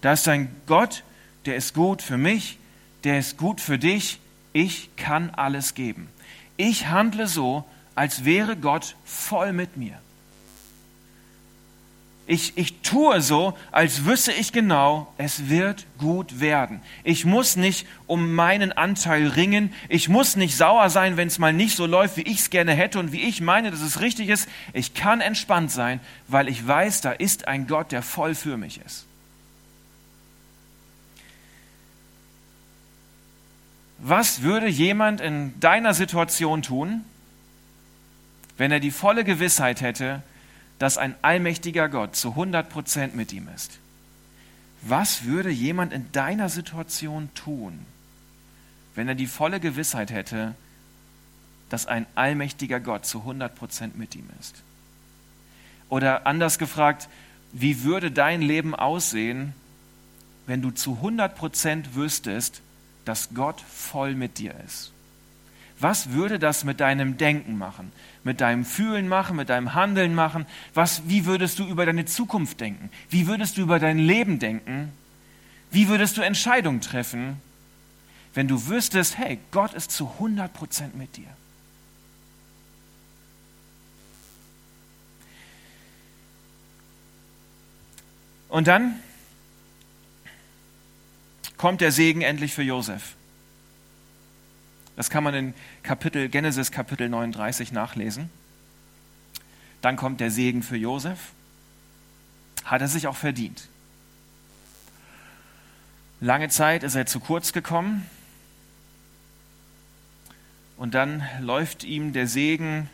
Da 0.00 0.12
ist 0.12 0.28
ein 0.28 0.54
Gott, 0.66 1.02
der 1.48 1.56
ist 1.56 1.74
gut 1.74 2.00
für 2.02 2.16
mich, 2.16 2.58
der 3.02 3.18
ist 3.18 3.36
gut 3.36 3.60
für 3.60 3.78
dich, 3.78 4.20
ich 4.52 4.90
kann 4.96 5.30
alles 5.30 5.74
geben 5.74 6.08
ich 6.58 6.88
handle 6.88 7.26
so, 7.26 7.64
als 7.94 8.26
wäre 8.26 8.56
Gott 8.56 8.96
voll 9.04 9.54
mit 9.54 9.78
mir. 9.78 9.98
Ich, 12.26 12.58
ich 12.58 12.82
tue 12.82 13.22
so, 13.22 13.56
als 13.72 14.04
wüsste 14.04 14.32
ich 14.32 14.52
genau, 14.52 15.10
es 15.16 15.48
wird 15.48 15.86
gut 15.96 16.40
werden. 16.40 16.82
Ich 17.02 17.24
muss 17.24 17.56
nicht 17.56 17.86
um 18.06 18.34
meinen 18.34 18.70
Anteil 18.70 19.28
ringen. 19.28 19.72
Ich 19.88 20.10
muss 20.10 20.36
nicht 20.36 20.54
sauer 20.54 20.90
sein, 20.90 21.16
wenn 21.16 21.28
es 21.28 21.38
mal 21.38 21.54
nicht 21.54 21.74
so 21.74 21.86
läuft, 21.86 22.18
wie 22.18 22.22
ich 22.22 22.40
es 22.40 22.50
gerne 22.50 22.74
hätte 22.74 22.98
und 22.98 23.12
wie 23.12 23.22
ich 23.22 23.40
meine, 23.40 23.70
dass 23.70 23.80
es 23.80 24.00
richtig 24.00 24.28
ist. 24.28 24.46
Ich 24.74 24.92
kann 24.92 25.22
entspannt 25.22 25.70
sein, 25.70 26.00
weil 26.26 26.48
ich 26.48 26.66
weiß, 26.66 27.00
da 27.00 27.12
ist 27.12 27.48
ein 27.48 27.66
Gott, 27.66 27.92
der 27.92 28.02
voll 28.02 28.34
für 28.34 28.58
mich 28.58 28.78
ist. 28.84 29.07
Was 33.98 34.42
würde 34.42 34.68
jemand 34.68 35.20
in 35.20 35.58
deiner 35.58 35.92
Situation 35.92 36.62
tun, 36.62 37.04
wenn 38.56 38.70
er 38.70 38.80
die 38.80 38.92
volle 38.92 39.24
Gewissheit 39.24 39.80
hätte, 39.80 40.22
dass 40.78 40.98
ein 40.98 41.16
allmächtiger 41.22 41.88
Gott 41.88 42.14
zu 42.14 42.30
100 42.30 42.68
Prozent 42.68 43.16
mit 43.16 43.32
ihm 43.32 43.48
ist? 43.54 43.78
Was 44.82 45.24
würde 45.24 45.50
jemand 45.50 45.92
in 45.92 46.10
deiner 46.12 46.48
Situation 46.48 47.30
tun, 47.34 47.84
wenn 48.94 49.08
er 49.08 49.16
die 49.16 49.26
volle 49.26 49.58
Gewissheit 49.58 50.12
hätte, 50.12 50.54
dass 51.68 51.86
ein 51.86 52.06
allmächtiger 52.14 52.78
Gott 52.78 53.04
zu 53.04 53.20
100 53.20 53.56
Prozent 53.56 53.98
mit 53.98 54.14
ihm 54.14 54.28
ist? 54.38 54.62
Oder 55.88 56.26
anders 56.26 56.58
gefragt, 56.58 57.08
wie 57.52 57.82
würde 57.82 58.12
dein 58.12 58.42
Leben 58.42 58.76
aussehen, 58.76 59.54
wenn 60.46 60.62
du 60.62 60.70
zu 60.70 60.94
100 60.94 61.34
Prozent 61.34 61.96
wüsstest, 61.96 62.62
dass 63.08 63.30
Gott 63.32 63.60
voll 63.60 64.14
mit 64.14 64.38
dir 64.38 64.54
ist? 64.66 64.92
Was 65.80 66.10
würde 66.10 66.38
das 66.38 66.64
mit 66.64 66.80
deinem 66.80 67.16
Denken 67.16 67.56
machen, 67.56 67.92
mit 68.22 68.40
deinem 68.40 68.64
Fühlen 68.64 69.08
machen, 69.08 69.36
mit 69.36 69.48
deinem 69.48 69.74
Handeln 69.74 70.14
machen? 70.14 70.44
Was, 70.74 71.08
wie 71.08 71.24
würdest 71.24 71.58
du 71.58 71.64
über 71.64 71.86
deine 71.86 72.04
Zukunft 72.04 72.60
denken? 72.60 72.90
Wie 73.08 73.26
würdest 73.26 73.56
du 73.56 73.62
über 73.62 73.78
dein 73.78 73.98
Leben 73.98 74.38
denken? 74.38 74.92
Wie 75.70 75.88
würdest 75.88 76.16
du 76.16 76.22
Entscheidungen 76.22 76.80
treffen, 76.80 77.40
wenn 78.34 78.48
du 78.48 78.66
wüsstest, 78.66 79.16
hey, 79.16 79.38
Gott 79.52 79.72
ist 79.72 79.90
zu 79.92 80.10
100 80.14 80.52
Prozent 80.52 80.96
mit 80.96 81.16
dir? 81.16 81.28
Und 88.48 88.66
dann 88.66 88.96
kommt 91.58 91.80
der 91.80 91.92
Segen 91.92 92.22
endlich 92.22 92.54
für 92.54 92.62
Josef. 92.62 93.14
Das 94.96 95.10
kann 95.10 95.22
man 95.22 95.34
in 95.34 95.54
Kapitel, 95.82 96.28
Genesis 96.28 96.72
Kapitel 96.72 97.08
39 97.08 97.72
nachlesen. 97.72 98.30
Dann 99.80 99.96
kommt 99.96 100.20
der 100.20 100.30
Segen 100.30 100.62
für 100.62 100.76
Josef. 100.76 101.18
Hat 102.64 102.80
er 102.80 102.88
sich 102.88 103.06
auch 103.06 103.16
verdient. 103.16 103.68
Lange 106.20 106.48
Zeit 106.48 106.82
ist 106.82 106.96
er 106.96 107.06
zu 107.06 107.20
kurz 107.20 107.52
gekommen. 107.52 108.08
Und 110.76 110.94
dann 110.94 111.22
läuft 111.40 111.84
ihm 111.84 112.12
der 112.12 112.26
Segen 112.26 112.88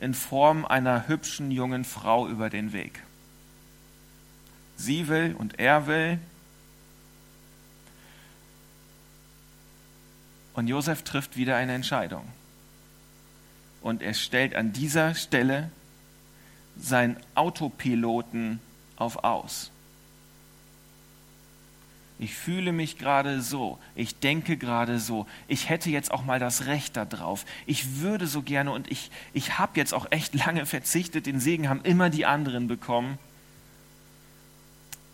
in 0.00 0.14
Form 0.14 0.64
einer 0.64 1.08
hübschen 1.08 1.50
jungen 1.50 1.84
Frau 1.84 2.28
über 2.28 2.48
den 2.48 2.72
Weg. 2.72 3.02
Sie 4.76 5.08
will 5.08 5.34
und 5.36 5.58
er 5.58 5.86
will, 5.86 6.18
Und 10.60 10.68
Josef 10.68 11.04
trifft 11.04 11.38
wieder 11.38 11.56
eine 11.56 11.72
Entscheidung. 11.72 12.22
Und 13.80 14.02
er 14.02 14.12
stellt 14.12 14.54
an 14.54 14.74
dieser 14.74 15.14
Stelle 15.14 15.70
seinen 16.78 17.16
Autopiloten 17.34 18.60
auf 18.96 19.24
aus. 19.24 19.70
Ich 22.18 22.34
fühle 22.34 22.72
mich 22.72 22.98
gerade 22.98 23.40
so, 23.40 23.78
ich 23.94 24.18
denke 24.18 24.58
gerade 24.58 24.98
so, 24.98 25.26
ich 25.48 25.70
hätte 25.70 25.88
jetzt 25.88 26.10
auch 26.10 26.26
mal 26.26 26.38
das 26.38 26.66
Recht 26.66 26.94
darauf, 26.94 27.46
ich 27.64 28.00
würde 28.00 28.26
so 28.26 28.42
gerne 28.42 28.70
und 28.70 28.92
ich, 28.92 29.10
ich 29.32 29.58
habe 29.58 29.80
jetzt 29.80 29.94
auch 29.94 30.08
echt 30.10 30.34
lange 30.34 30.66
verzichtet, 30.66 31.24
den 31.24 31.40
Segen 31.40 31.70
haben 31.70 31.80
immer 31.84 32.10
die 32.10 32.26
anderen 32.26 32.68
bekommen. 32.68 33.18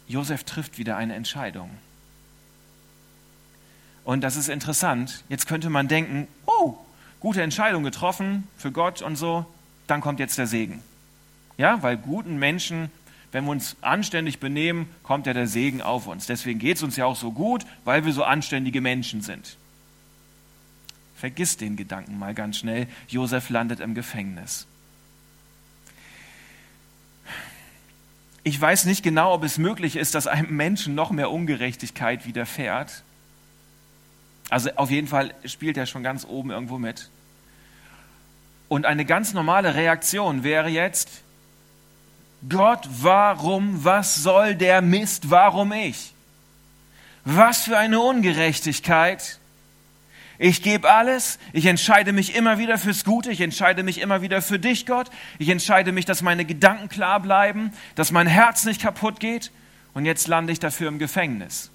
Josef 0.09 0.43
trifft 0.43 0.77
wieder 0.77 0.97
eine 0.97 1.15
Entscheidung. 1.15 1.71
Und 4.07 4.21
das 4.21 4.37
ist 4.37 4.49
interessant. 4.49 5.25
Jetzt 5.29 5.49
könnte 5.49 5.69
man 5.69 5.89
denken, 5.89 6.29
oh, 6.47 6.77
gute 7.19 7.43
Entscheidung 7.43 7.83
getroffen 7.83 8.47
für 8.57 8.71
Gott 8.71 9.03
und 9.03 9.17
so, 9.17 9.45
dann 9.89 10.01
kommt 10.01 10.21
jetzt 10.21 10.39
der 10.39 10.47
Segen. 10.47 10.81
Ja, 11.59 11.83
weil 11.83 11.97
guten 11.97 12.39
Menschen, 12.39 12.89
wenn 13.33 13.45
wir 13.47 13.51
uns 13.51 13.75
anständig 13.81 14.39
benehmen, 14.39 14.89
kommt 15.03 15.27
ja 15.27 15.33
der 15.33 15.49
Segen 15.49 15.83
auf 15.83 16.07
uns. 16.07 16.27
Deswegen 16.27 16.61
geht 16.61 16.77
es 16.77 16.85
uns 16.85 16.95
ja 16.95 17.05
auch 17.05 17.17
so 17.17 17.33
gut, 17.33 17.67
weil 17.85 18.05
wir 18.05 18.13
so 18.13 18.23
anständige 18.23 18.81
Menschen 18.81 19.23
sind. 19.23 19.57
Vergiss 21.17 21.57
den 21.57 21.75
Gedanken 21.75 22.17
mal 22.17 22.33
ganz 22.33 22.59
schnell. 22.59 22.87
Josef 23.09 23.51
landet 23.51 23.81
im 23.81 23.97
Gefängnis. 23.97 24.69
Ich 28.45 28.61
weiß 28.61 28.85
nicht 28.85 29.03
genau, 29.03 29.35
ob 29.35 29.43
es 29.43 29.59
möglich 29.59 29.97
ist, 29.97 30.15
dass 30.15 30.29
einem 30.29 30.55
Menschen 30.55 30.95
noch 30.95 31.11
mehr 31.11 31.33
Ungerechtigkeit 31.33 32.25
widerfährt. 32.25 33.03
Also 34.49 34.71
auf 34.77 34.91
jeden 34.91 35.09
Fall 35.09 35.35
spielt 35.45 35.77
er 35.77 35.87
schon 35.87 36.03
ganz 36.03 36.25
oben 36.25 36.51
irgendwo 36.51 36.79
mit. 36.79 37.11
Und 38.69 38.87
eine 38.87 39.05
ganz 39.05 39.33
normale 39.33 39.75
Reaktion 39.75 40.43
wäre 40.43 40.69
jetzt, 40.69 41.09
Gott, 42.49 42.87
warum, 43.01 43.85
was 43.85 44.17
soll 44.17 44.55
der 44.55 44.83
Mist, 44.83 45.31
warum 45.31 45.73
ich? 45.73 46.13
Was 47.25 47.65
für 47.65 47.77
eine 47.77 48.01
Ungerechtigkeit. 48.01 49.41
Ich 50.39 50.63
gebe 50.63 50.89
alles, 50.91 51.39
ich 51.53 51.67
entscheide 51.67 52.13
mich 52.13 52.35
immer 52.35 52.59
wieder 52.59 52.77
fürs 52.77 53.05
Gute, 53.05 53.33
ich 53.33 53.41
entscheide 53.41 53.83
mich 53.83 54.01
immer 54.01 54.21
wieder 54.21 54.43
für 54.43 54.59
dich, 54.59 54.85
Gott. 54.85 55.11
Ich 55.39 55.49
entscheide 55.49 55.93
mich, 55.93 56.05
dass 56.05 56.21
meine 56.23 56.45
Gedanken 56.45 56.89
klar 56.89 57.21
bleiben, 57.21 57.73
dass 57.95 58.13
mein 58.13 58.27
Herz 58.27 58.65
nicht 58.65 58.83
kaputt 58.83 59.19
geht. 59.19 59.51
Und 59.95 60.05
jetzt 60.05 60.29
lande 60.29 60.53
ich 60.53 60.61
dafür 60.61 60.89
im 60.89 60.99
Gefängnis. 60.99 61.71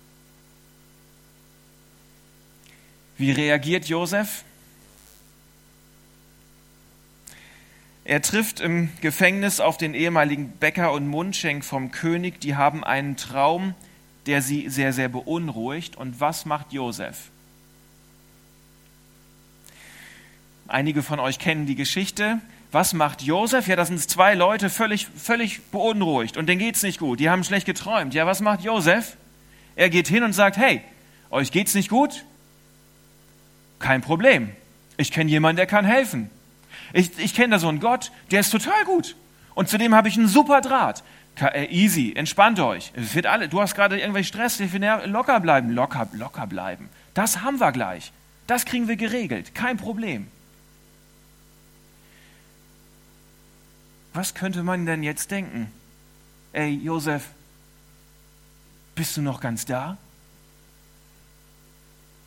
Wie 3.22 3.30
reagiert 3.30 3.86
Josef? 3.86 4.44
Er 8.04 8.24
trifft 8.24 8.60
im 8.60 8.90
Gefängnis 9.02 9.60
auf 9.60 9.78
den 9.78 9.94
ehemaligen 9.94 10.54
Bäcker 10.54 10.92
und 10.92 11.08
Mundschenk 11.08 11.64
vom 11.64 11.92
König. 11.92 12.42
Die 12.42 12.56
haben 12.56 12.84
einen 12.84 13.18
Traum, 13.18 13.76
der 14.26 14.42
sie 14.42 14.70
sehr, 14.70 14.92
sehr 14.92 15.08
beunruhigt. 15.08 15.96
Und 15.98 16.20
was 16.20 16.46
macht 16.46 16.74
Josef? 16.74 17.30
Einige 20.68 21.04
von 21.04 21.20
euch 21.20 21.38
kennen 21.38 21.68
die 21.68 21.76
Geschichte. 21.76 22.40
Was 22.72 22.94
macht 22.94 23.22
Josef? 23.22 23.68
Ja, 23.68 23.76
das 23.76 23.90
sind 23.90 24.00
zwei 24.00 24.34
Leute 24.34 24.72
völlig, 24.72 25.06
völlig 25.16 25.62
beunruhigt 25.66 26.38
und 26.38 26.50
denen 26.50 26.58
geht's 26.58 26.82
nicht 26.82 26.98
gut. 26.98 27.20
Die 27.20 27.30
haben 27.30 27.44
schlecht 27.44 27.68
geträumt. 27.68 28.16
Ja, 28.16 28.26
was 28.26 28.40
macht 28.40 28.62
Josef? 28.62 29.16
Er 29.76 29.92
geht 29.92 30.08
hin 30.08 30.24
und 30.24 30.34
sagt, 30.34 30.58
hey, 30.58 30.82
euch 31.30 31.52
geht's 31.52 31.76
nicht 31.76 31.90
gut? 31.90 32.26
Kein 33.82 34.02
Problem. 34.02 34.52
Ich 34.98 35.12
kenne 35.12 35.30
jemanden, 35.30 35.58
der 35.58 35.65
kann 35.65 35.84
helfen. 35.86 36.30
Ich, 36.94 37.17
ich 37.20 37.34
kenne 37.34 37.56
da 37.56 37.60
so 37.60 37.67
einen 37.67 37.80
Gott, 37.80 38.12
der 38.30 38.39
ist 38.39 38.52
total 38.52 38.86
gut. 38.86 39.15
Und 39.56 39.67
zudem 39.67 39.94
habe 39.96 40.08
ich 40.08 40.17
einen 40.17 40.28
super 40.28 40.62
Draht. 40.62 41.04
Äh, 41.39 41.65
easy, 41.67 42.13
entspannt 42.15 42.60
euch. 42.60 42.91
Es 42.96 43.15
wird 43.15 43.26
alle, 43.26 43.50
du 43.50 43.62
hast 43.62 43.76
gerade 43.76 44.00
irgendwelche 44.00 44.28
Stress, 44.28 44.62
locker 45.06 45.39
bleiben, 45.39 45.72
locker, 45.72 46.08
locker 46.13 46.48
bleiben. 46.48 46.89
Das 47.13 47.41
haben 47.41 47.60
wir 47.60 47.72
gleich. 47.72 48.12
Das 48.48 48.65
kriegen 48.65 48.88
wir 48.88 48.96
geregelt. 48.96 49.56
Kein 49.56 49.78
Problem. 49.78 50.28
Was 54.13 54.34
könnte 54.34 54.62
man 54.62 54.86
denn 54.86 55.04
jetzt 55.04 55.32
denken? 55.32 55.72
Ey, 56.54 56.70
Josef, 56.70 57.28
bist 58.94 59.15
du 59.15 59.22
noch 59.22 59.39
ganz 59.39 59.65
da? 59.65 59.98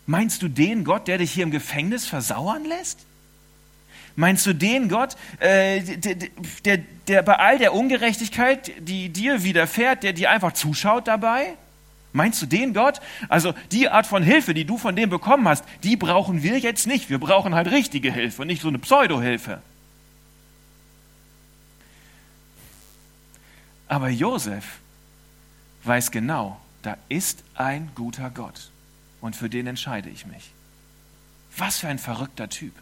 Meinst 0.06 0.42
du 0.42 0.48
den 0.48 0.84
Gott, 0.84 1.08
der 1.08 1.18
dich 1.18 1.32
hier 1.32 1.44
im 1.44 1.50
Gefängnis 1.50 2.06
versauern 2.06 2.64
lässt? 2.64 3.06
Meinst 4.16 4.46
du 4.46 4.52
den 4.54 4.88
Gott, 4.88 5.16
äh, 5.40 5.80
der, 5.80 6.16
der, 6.64 6.78
der 7.08 7.22
bei 7.22 7.36
all 7.36 7.58
der 7.58 7.74
Ungerechtigkeit, 7.74 8.70
die 8.78 9.08
dir 9.08 9.42
widerfährt, 9.42 10.02
der 10.02 10.12
dir 10.12 10.30
einfach 10.30 10.52
zuschaut 10.52 11.08
dabei? 11.08 11.54
Meinst 12.12 12.40
du 12.40 12.46
den 12.46 12.74
Gott? 12.74 13.00
Also 13.28 13.54
die 13.72 13.88
Art 13.88 14.06
von 14.06 14.22
Hilfe, 14.22 14.54
die 14.54 14.64
du 14.64 14.78
von 14.78 14.94
dem 14.94 15.10
bekommen 15.10 15.48
hast, 15.48 15.64
die 15.82 15.96
brauchen 15.96 16.44
wir 16.44 16.58
jetzt 16.58 16.86
nicht. 16.86 17.10
Wir 17.10 17.18
brauchen 17.18 17.56
halt 17.56 17.70
richtige 17.72 18.12
Hilfe 18.12 18.42
und 18.42 18.48
nicht 18.48 18.62
so 18.62 18.68
eine 18.68 18.78
Pseudo-Hilfe. 18.78 19.60
Aber 23.88 24.10
Josef 24.10 24.64
weiß 25.82 26.12
genau, 26.12 26.60
da 26.82 26.96
ist 27.08 27.42
ein 27.54 27.90
guter 27.96 28.30
Gott 28.30 28.70
und 29.24 29.34
für 29.34 29.48
den 29.48 29.66
entscheide 29.66 30.10
ich 30.10 30.26
mich. 30.26 30.50
Was 31.56 31.78
für 31.78 31.88
ein 31.88 31.98
verrückter 31.98 32.50
Typ. 32.50 32.74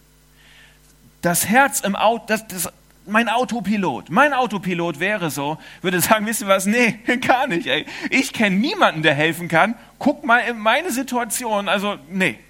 Das 1.20 1.46
Herz 1.46 1.78
im 1.78 1.94
Auto, 1.94 2.24
das, 2.26 2.48
das, 2.48 2.72
mein 3.06 3.28
Autopilot, 3.28 4.10
mein 4.10 4.32
Autopilot 4.34 4.98
wäre 4.98 5.30
so, 5.30 5.58
würde 5.82 6.00
sagen, 6.00 6.26
wisst 6.26 6.40
ihr 6.40 6.48
was, 6.48 6.66
nee, 6.66 6.98
gar 7.20 7.46
nicht, 7.46 7.68
ey. 7.68 7.86
Ich 8.10 8.32
kenne 8.32 8.56
niemanden, 8.56 9.04
der 9.04 9.14
helfen 9.14 9.46
kann. 9.46 9.76
Guck 10.00 10.24
mal 10.24 10.40
in 10.40 10.58
meine 10.58 10.90
Situation, 10.90 11.68
also 11.68 11.96
nee. 12.10 12.40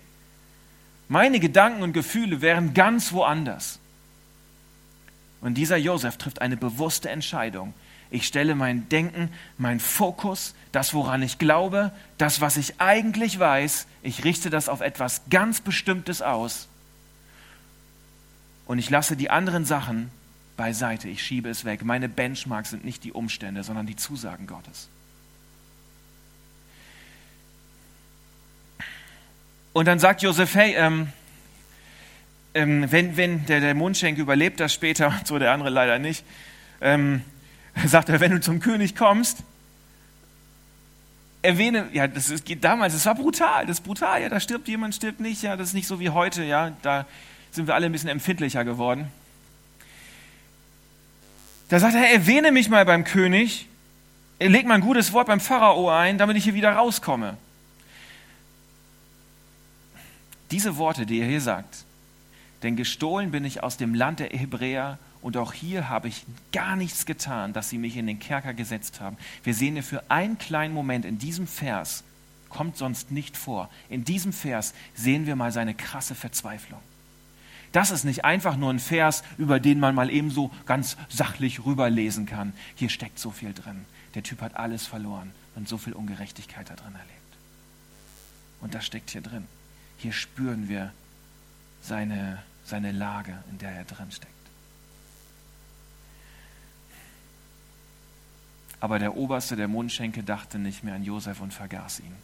Meine 1.08 1.38
Gedanken 1.38 1.82
und 1.82 1.92
Gefühle 1.92 2.40
wären 2.40 2.72
ganz 2.72 3.12
woanders. 3.12 3.78
Und 5.42 5.56
dieser 5.56 5.76
Josef 5.76 6.16
trifft 6.16 6.40
eine 6.40 6.56
bewusste 6.56 7.10
Entscheidung. 7.10 7.74
Ich 8.12 8.26
stelle 8.26 8.54
mein 8.54 8.90
Denken, 8.90 9.30
mein 9.56 9.80
Fokus, 9.80 10.54
das, 10.70 10.92
woran 10.92 11.22
ich 11.22 11.38
glaube, 11.38 11.92
das, 12.18 12.42
was 12.42 12.58
ich 12.58 12.78
eigentlich 12.78 13.38
weiß, 13.38 13.86
ich 14.02 14.22
richte 14.22 14.50
das 14.50 14.68
auf 14.68 14.82
etwas 14.82 15.22
ganz 15.30 15.62
Bestimmtes 15.62 16.20
aus. 16.20 16.68
Und 18.66 18.78
ich 18.78 18.90
lasse 18.90 19.16
die 19.16 19.30
anderen 19.30 19.64
Sachen 19.64 20.10
beiseite. 20.58 21.08
Ich 21.08 21.22
schiebe 21.22 21.48
es 21.48 21.64
weg. 21.64 21.86
Meine 21.86 22.10
Benchmarks 22.10 22.68
sind 22.68 22.84
nicht 22.84 23.02
die 23.02 23.12
Umstände, 23.12 23.64
sondern 23.64 23.86
die 23.86 23.96
Zusagen 23.96 24.46
Gottes. 24.46 24.90
Und 29.72 29.86
dann 29.86 29.98
sagt 29.98 30.20
Josef, 30.20 30.54
hey, 30.54 30.74
ähm, 30.76 31.08
ähm, 32.52 32.92
wenn, 32.92 33.16
wenn 33.16 33.46
der, 33.46 33.60
der 33.60 33.74
Mundschenk 33.74 34.18
überlebt 34.18 34.60
das 34.60 34.74
später, 34.74 35.18
so 35.24 35.38
der 35.38 35.52
andere 35.52 35.70
leider 35.70 35.98
nicht, 35.98 36.26
ähm, 36.82 37.22
sagt 37.86 38.08
er, 38.08 38.20
wenn 38.20 38.32
du 38.32 38.40
zum 38.40 38.60
König 38.60 38.94
kommst, 38.96 39.42
erwähne, 41.42 41.88
ja, 41.92 42.06
das 42.06 42.30
ist, 42.30 42.44
damals, 42.62 42.94
das 42.94 43.04
war 43.04 43.14
brutal, 43.14 43.66
das 43.66 43.78
ist 43.78 43.84
brutal, 43.84 44.22
ja, 44.22 44.28
da 44.28 44.40
stirbt 44.40 44.68
jemand, 44.68 44.94
stirbt 44.94 45.20
nicht, 45.20 45.42
ja, 45.42 45.56
das 45.56 45.68
ist 45.68 45.74
nicht 45.74 45.88
so 45.88 45.98
wie 45.98 46.10
heute, 46.10 46.44
ja, 46.44 46.72
da 46.82 47.06
sind 47.50 47.66
wir 47.66 47.74
alle 47.74 47.86
ein 47.86 47.92
bisschen 47.92 48.08
empfindlicher 48.08 48.64
geworden. 48.64 49.08
Da 51.68 51.80
sagt 51.80 51.94
er, 51.94 52.10
erwähne 52.10 52.52
mich 52.52 52.68
mal 52.68 52.84
beim 52.84 53.04
König, 53.04 53.66
leg 54.38 54.66
mal 54.66 54.74
ein 54.74 54.80
gutes 54.80 55.12
Wort 55.12 55.26
beim 55.26 55.40
Pharao 55.40 55.90
ein, 55.90 56.18
damit 56.18 56.36
ich 56.36 56.44
hier 56.44 56.54
wieder 56.54 56.72
rauskomme. 56.72 57.36
Diese 60.50 60.76
Worte, 60.76 61.06
die 61.06 61.20
er 61.20 61.26
hier 61.26 61.40
sagt, 61.40 61.84
denn 62.62 62.76
gestohlen 62.76 63.30
bin 63.30 63.44
ich 63.44 63.62
aus 63.62 63.76
dem 63.78 63.94
Land 63.94 64.20
der 64.20 64.28
Hebräer 64.28 64.98
und 65.22 65.36
auch 65.36 65.52
hier 65.52 65.88
habe 65.88 66.08
ich 66.08 66.26
gar 66.52 66.76
nichts 66.76 67.06
getan, 67.06 67.52
dass 67.52 67.70
sie 67.70 67.78
mich 67.78 67.96
in 67.96 68.06
den 68.06 68.18
Kerker 68.18 68.54
gesetzt 68.54 69.00
haben. 69.00 69.16
Wir 69.44 69.54
sehen 69.54 69.74
hier 69.74 69.84
für 69.84 70.10
einen 70.10 70.36
kleinen 70.36 70.74
Moment 70.74 71.04
in 71.04 71.18
diesem 71.18 71.46
Vers, 71.46 72.02
kommt 72.48 72.76
sonst 72.76 73.10
nicht 73.12 73.36
vor, 73.36 73.70
in 73.88 74.04
diesem 74.04 74.32
Vers 74.32 74.74
sehen 74.94 75.26
wir 75.26 75.36
mal 75.36 75.52
seine 75.52 75.74
krasse 75.74 76.14
Verzweiflung. 76.14 76.80
Das 77.70 77.90
ist 77.90 78.04
nicht 78.04 78.24
einfach 78.26 78.56
nur 78.56 78.70
ein 78.70 78.80
Vers, 78.80 79.22
über 79.38 79.58
den 79.58 79.80
man 79.80 79.94
mal 79.94 80.10
ebenso 80.10 80.50
ganz 80.66 80.98
sachlich 81.08 81.64
rüberlesen 81.64 82.26
kann. 82.26 82.52
Hier 82.74 82.90
steckt 82.90 83.18
so 83.18 83.30
viel 83.30 83.54
drin. 83.54 83.86
Der 84.14 84.22
Typ 84.22 84.42
hat 84.42 84.56
alles 84.56 84.86
verloren 84.86 85.32
und 85.54 85.68
so 85.68 85.78
viel 85.78 85.94
Ungerechtigkeit 85.94 86.68
da 86.68 86.74
drin 86.74 86.92
erlebt. 86.92 87.08
Und 88.60 88.74
das 88.74 88.84
steckt 88.84 89.10
hier 89.10 89.22
drin. 89.22 89.46
Hier 89.96 90.12
spüren 90.12 90.68
wir 90.68 90.92
seine, 91.80 92.42
seine 92.64 92.92
Lage, 92.92 93.42
in 93.50 93.58
der 93.58 93.70
er 93.70 93.84
drin 93.84 94.10
steckt. 94.10 94.31
Aber 98.82 98.98
der 98.98 99.16
Oberste 99.16 99.54
der 99.54 99.68
Mundschenke 99.68 100.24
dachte 100.24 100.58
nicht 100.58 100.82
mehr 100.82 100.96
an 100.96 101.04
Josef 101.04 101.40
und 101.40 101.54
vergaß 101.54 102.00
ihn. 102.00 102.16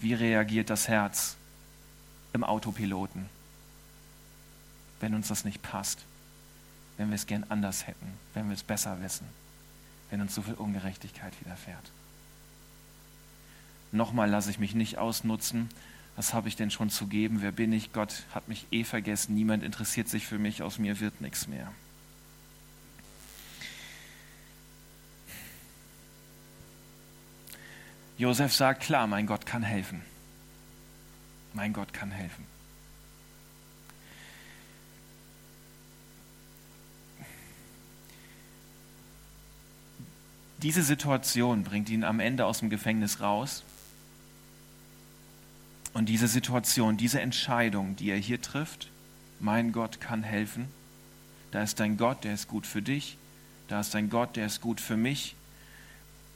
Wie 0.00 0.12
reagiert 0.12 0.68
das 0.68 0.86
Herz 0.86 1.36
im 2.34 2.44
Autopiloten, 2.44 3.24
wenn 5.00 5.14
uns 5.14 5.28
das 5.28 5.46
nicht 5.46 5.62
passt, 5.62 6.04
wenn 6.98 7.08
wir 7.08 7.14
es 7.14 7.26
gern 7.26 7.46
anders 7.48 7.86
hätten, 7.86 8.06
wenn 8.34 8.48
wir 8.48 8.54
es 8.54 8.62
besser 8.62 9.00
wissen, 9.00 9.26
wenn 10.10 10.20
uns 10.20 10.34
so 10.34 10.42
viel 10.42 10.52
Ungerechtigkeit 10.52 11.32
widerfährt? 11.40 11.90
Nochmal 13.92 14.28
lasse 14.28 14.50
ich 14.50 14.58
mich 14.58 14.74
nicht 14.74 14.98
ausnutzen. 14.98 15.70
Was 16.16 16.34
habe 16.34 16.48
ich 16.48 16.56
denn 16.56 16.70
schon 16.70 16.90
zu 16.90 17.06
geben? 17.06 17.40
Wer 17.40 17.52
bin 17.52 17.72
ich? 17.72 17.94
Gott 17.94 18.24
hat 18.34 18.46
mich 18.48 18.66
eh 18.72 18.84
vergessen. 18.84 19.34
Niemand 19.34 19.62
interessiert 19.62 20.10
sich 20.10 20.26
für 20.26 20.38
mich. 20.38 20.62
Aus 20.62 20.78
mir 20.78 21.00
wird 21.00 21.22
nichts 21.22 21.48
mehr. 21.48 21.72
Josef 28.16 28.52
sagt, 28.54 28.82
klar, 28.82 29.06
mein 29.06 29.26
Gott 29.26 29.44
kann 29.46 29.62
helfen. 29.62 30.02
Mein 31.52 31.72
Gott 31.72 31.92
kann 31.92 32.10
helfen. 32.10 32.46
Diese 40.64 40.82
Situation 40.82 41.62
bringt 41.62 41.90
ihn 41.90 42.04
am 42.04 42.20
Ende 42.20 42.46
aus 42.46 42.60
dem 42.60 42.70
Gefängnis 42.70 43.20
raus. 43.20 43.64
Und 45.92 46.08
diese 46.08 46.26
Situation, 46.26 46.96
diese 46.96 47.20
Entscheidung, 47.20 47.96
die 47.96 48.10
er 48.10 48.16
hier 48.16 48.40
trifft, 48.40 48.88
mein 49.40 49.72
Gott 49.72 50.00
kann 50.00 50.22
helfen. 50.22 50.68
Da 51.50 51.62
ist 51.62 51.80
ein 51.80 51.96
Gott, 51.96 52.24
der 52.24 52.34
ist 52.34 52.48
gut 52.48 52.66
für 52.66 52.82
dich. 52.82 53.18
Da 53.68 53.80
ist 53.80 53.94
ein 53.94 54.08
Gott, 54.08 54.36
der 54.36 54.46
ist 54.46 54.60
gut 54.60 54.80
für 54.80 54.96
mich. 54.96 55.36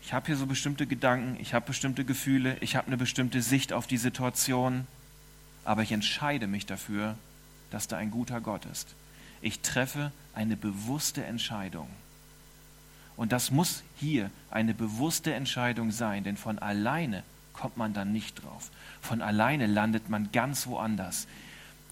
Ich 0.09 0.14
habe 0.14 0.25
hier 0.25 0.38
so 0.38 0.47
bestimmte 0.47 0.87
Gedanken, 0.87 1.37
ich 1.38 1.53
habe 1.53 1.66
bestimmte 1.66 2.03
Gefühle, 2.03 2.57
ich 2.61 2.77
habe 2.77 2.87
eine 2.87 2.97
bestimmte 2.97 3.42
Sicht 3.42 3.75
auf 3.75 3.87
die 3.87 3.99
Situation, 3.99 4.87
aber 5.66 5.83
ich 5.83 5.92
entscheide 5.92 6.47
mich 6.47 6.64
dafür, 6.64 7.18
dass 7.71 7.88
da 7.88 7.99
ein 7.99 8.11
guter 8.11 8.40
Gott 8.40 8.64
ist. 8.64 8.94
Ich 9.42 9.61
treffe 9.61 10.11
eine 10.33 10.57
bewusste 10.57 11.25
Entscheidung. 11.25 11.90
Und 13.18 13.33
das 13.33 13.51
muss 13.51 13.83
hier 13.99 14.31
eine 14.51 14.73
bewusste 14.73 15.35
Entscheidung 15.35 15.90
sein, 15.90 16.25
denn 16.25 16.38
von 16.38 16.59
alleine 16.59 17.23
kommt 17.53 17.77
man 17.77 17.92
dann 17.92 18.11
nicht 18.11 18.42
drauf. 18.42 18.71
Von 19.03 19.21
alleine 19.21 19.66
landet 19.66 20.09
man 20.09 20.33
ganz 20.33 20.66
woanders. 20.66 21.27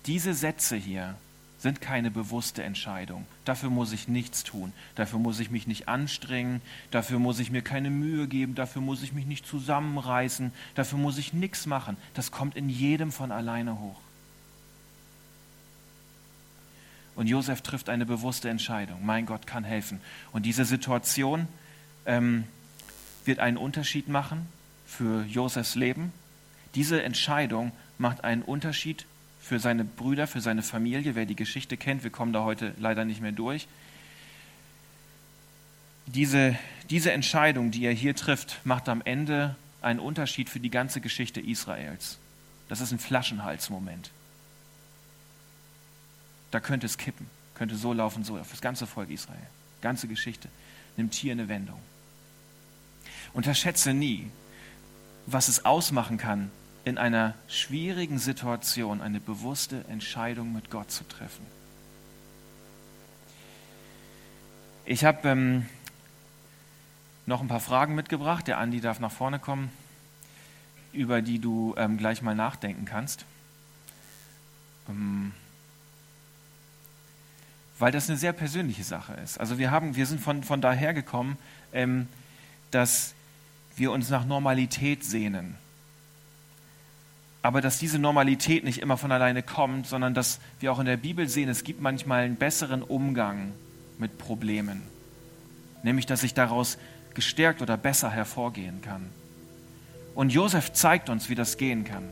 Diese 0.06 0.32
Sätze 0.32 0.76
hier 0.76 1.16
sind 1.58 1.80
keine 1.80 2.10
bewusste 2.10 2.62
Entscheidung. 2.62 3.26
Dafür 3.44 3.70
muss 3.70 3.92
ich 3.92 4.08
nichts 4.08 4.44
tun. 4.44 4.72
Dafür 4.94 5.18
muss 5.18 5.40
ich 5.40 5.50
mich 5.50 5.66
nicht 5.66 5.88
anstrengen. 5.88 6.60
Dafür 6.90 7.18
muss 7.18 7.38
ich 7.38 7.50
mir 7.50 7.62
keine 7.62 7.90
Mühe 7.90 8.28
geben. 8.28 8.54
Dafür 8.54 8.82
muss 8.82 9.02
ich 9.02 9.12
mich 9.12 9.26
nicht 9.26 9.46
zusammenreißen. 9.46 10.52
Dafür 10.74 10.98
muss 10.98 11.18
ich 11.18 11.32
nichts 11.32 11.66
machen. 11.66 11.96
Das 12.14 12.30
kommt 12.30 12.56
in 12.56 12.68
jedem 12.68 13.10
von 13.10 13.32
alleine 13.32 13.80
hoch. 13.80 14.00
Und 17.14 17.28
Josef 17.28 17.62
trifft 17.62 17.88
eine 17.88 18.04
bewusste 18.04 18.50
Entscheidung. 18.50 19.04
Mein 19.04 19.24
Gott 19.24 19.46
kann 19.46 19.64
helfen. 19.64 20.00
Und 20.32 20.44
diese 20.44 20.66
Situation 20.66 21.48
ähm, 22.04 22.44
wird 23.24 23.38
einen 23.38 23.56
Unterschied 23.56 24.08
machen 24.08 24.46
für 24.86 25.24
Josefs 25.24 25.74
Leben. 25.74 26.12
Diese 26.74 27.02
Entscheidung 27.02 27.72
macht 27.96 28.22
einen 28.22 28.42
Unterschied 28.42 29.06
für 29.46 29.58
seine 29.58 29.84
Brüder, 29.84 30.26
für 30.26 30.40
seine 30.40 30.62
Familie. 30.62 31.14
Wer 31.14 31.26
die 31.26 31.36
Geschichte 31.36 31.76
kennt, 31.76 32.02
wir 32.02 32.10
kommen 32.10 32.32
da 32.32 32.44
heute 32.44 32.74
leider 32.78 33.04
nicht 33.04 33.20
mehr 33.20 33.32
durch. 33.32 33.68
Diese, 36.06 36.56
diese 36.90 37.12
Entscheidung, 37.12 37.70
die 37.70 37.84
er 37.84 37.92
hier 37.92 38.14
trifft, 38.14 38.60
macht 38.64 38.88
am 38.88 39.02
Ende 39.04 39.56
einen 39.82 40.00
Unterschied 40.00 40.48
für 40.48 40.60
die 40.60 40.70
ganze 40.70 41.00
Geschichte 41.00 41.40
Israels. 41.40 42.18
Das 42.68 42.80
ist 42.80 42.92
ein 42.92 42.98
Flaschenhalsmoment 42.98 44.10
da 46.50 46.60
könnte 46.60 46.86
es 46.86 46.96
kippen, 46.96 47.26
könnte 47.54 47.76
so 47.76 47.92
laufen, 47.92 48.24
so 48.24 48.38
auf 48.38 48.50
das 48.50 48.62
ganze 48.62 48.86
Volk 48.86 49.10
Israel. 49.10 49.46
Ganze 49.82 50.08
Geschichte 50.08 50.48
nimmt 50.96 51.14
hier 51.14 51.32
eine 51.32 51.48
Wendung. 51.48 51.78
Unterschätze 53.34 53.92
nie, 53.92 54.30
was 55.26 55.48
es 55.48 55.66
ausmachen 55.66 56.16
kann, 56.16 56.50
in 56.86 56.98
einer 56.98 57.34
schwierigen 57.48 58.20
Situation 58.20 59.02
eine 59.02 59.18
bewusste 59.18 59.84
Entscheidung 59.88 60.52
mit 60.52 60.70
Gott 60.70 60.88
zu 60.92 61.02
treffen. 61.02 61.44
Ich 64.84 65.04
habe 65.04 65.28
ähm, 65.28 65.66
noch 67.26 67.40
ein 67.40 67.48
paar 67.48 67.58
Fragen 67.58 67.96
mitgebracht. 67.96 68.46
Der 68.46 68.58
Andi 68.58 68.80
darf 68.80 69.00
nach 69.00 69.10
vorne 69.10 69.40
kommen, 69.40 69.72
über 70.92 71.22
die 71.22 71.40
du 71.40 71.74
ähm, 71.76 71.98
gleich 71.98 72.22
mal 72.22 72.36
nachdenken 72.36 72.84
kannst. 72.84 73.24
Ähm, 74.88 75.32
weil 77.80 77.90
das 77.90 78.08
eine 78.08 78.16
sehr 78.16 78.32
persönliche 78.32 78.84
Sache 78.84 79.14
ist. 79.14 79.40
Also 79.40 79.58
wir, 79.58 79.72
haben, 79.72 79.96
wir 79.96 80.06
sind 80.06 80.20
von, 80.20 80.44
von 80.44 80.60
daher 80.60 80.94
gekommen, 80.94 81.36
ähm, 81.72 82.06
dass 82.70 83.12
wir 83.74 83.90
uns 83.90 84.08
nach 84.08 84.24
Normalität 84.24 85.02
sehnen. 85.02 85.56
Aber 87.46 87.60
dass 87.60 87.78
diese 87.78 88.00
Normalität 88.00 88.64
nicht 88.64 88.78
immer 88.78 88.96
von 88.96 89.12
alleine 89.12 89.40
kommt, 89.40 89.86
sondern 89.86 90.14
dass 90.14 90.40
wir 90.58 90.72
auch 90.72 90.80
in 90.80 90.86
der 90.86 90.96
Bibel 90.96 91.28
sehen, 91.28 91.48
es 91.48 91.62
gibt 91.62 91.80
manchmal 91.80 92.24
einen 92.24 92.34
besseren 92.34 92.82
Umgang 92.82 93.52
mit 93.98 94.18
Problemen. 94.18 94.82
Nämlich, 95.84 96.06
dass 96.06 96.24
ich 96.24 96.34
daraus 96.34 96.76
gestärkt 97.14 97.62
oder 97.62 97.76
besser 97.76 98.10
hervorgehen 98.10 98.82
kann. 98.82 99.10
Und 100.16 100.32
Josef 100.32 100.72
zeigt 100.72 101.08
uns, 101.08 101.28
wie 101.28 101.36
das 101.36 101.56
gehen 101.56 101.84
kann. 101.84 102.08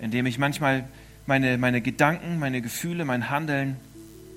Indem 0.00 0.26
ich 0.26 0.38
manchmal 0.38 0.84
meine, 1.26 1.58
meine 1.58 1.80
Gedanken, 1.80 2.38
meine 2.38 2.62
Gefühle, 2.62 3.04
mein 3.04 3.30
Handeln 3.30 3.78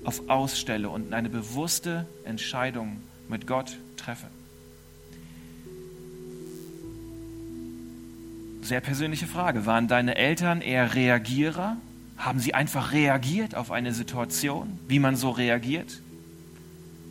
auf 0.02 0.28
ausstelle 0.28 0.88
und 0.88 1.14
eine 1.14 1.28
bewusste 1.28 2.04
Entscheidung 2.24 3.00
mit 3.28 3.46
Gott 3.46 3.76
treffe. 3.96 4.26
Sehr 8.72 8.80
persönliche 8.80 9.26
Frage. 9.26 9.66
Waren 9.66 9.86
deine 9.86 10.16
Eltern 10.16 10.62
eher 10.62 10.94
Reagierer? 10.94 11.76
Haben 12.16 12.38
sie 12.38 12.54
einfach 12.54 12.92
reagiert 12.92 13.54
auf 13.54 13.70
eine 13.70 13.92
Situation, 13.92 14.78
wie 14.88 14.98
man 14.98 15.14
so 15.14 15.28
reagiert? 15.28 16.00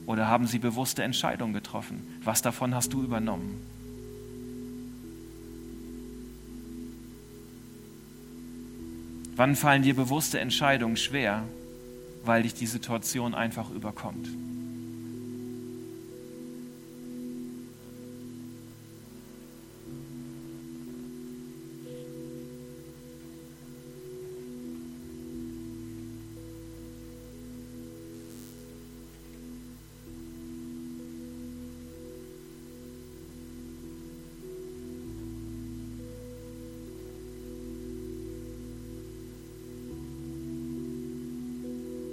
Oder 0.07 0.27
haben 0.27 0.47
sie 0.47 0.57
bewusste 0.57 1.03
Entscheidungen 1.03 1.53
getroffen? 1.53 2.01
Was 2.23 2.41
davon 2.41 2.73
hast 2.73 2.93
du 2.93 3.03
übernommen? 3.03 3.61
Wann 9.35 9.55
fallen 9.55 9.83
dir 9.83 9.95
bewusste 9.95 10.39
Entscheidungen 10.39 10.97
schwer, 10.97 11.43
weil 12.25 12.41
dich 12.41 12.55
die 12.55 12.65
Situation 12.65 13.35
einfach 13.35 13.69
überkommt? 13.69 14.27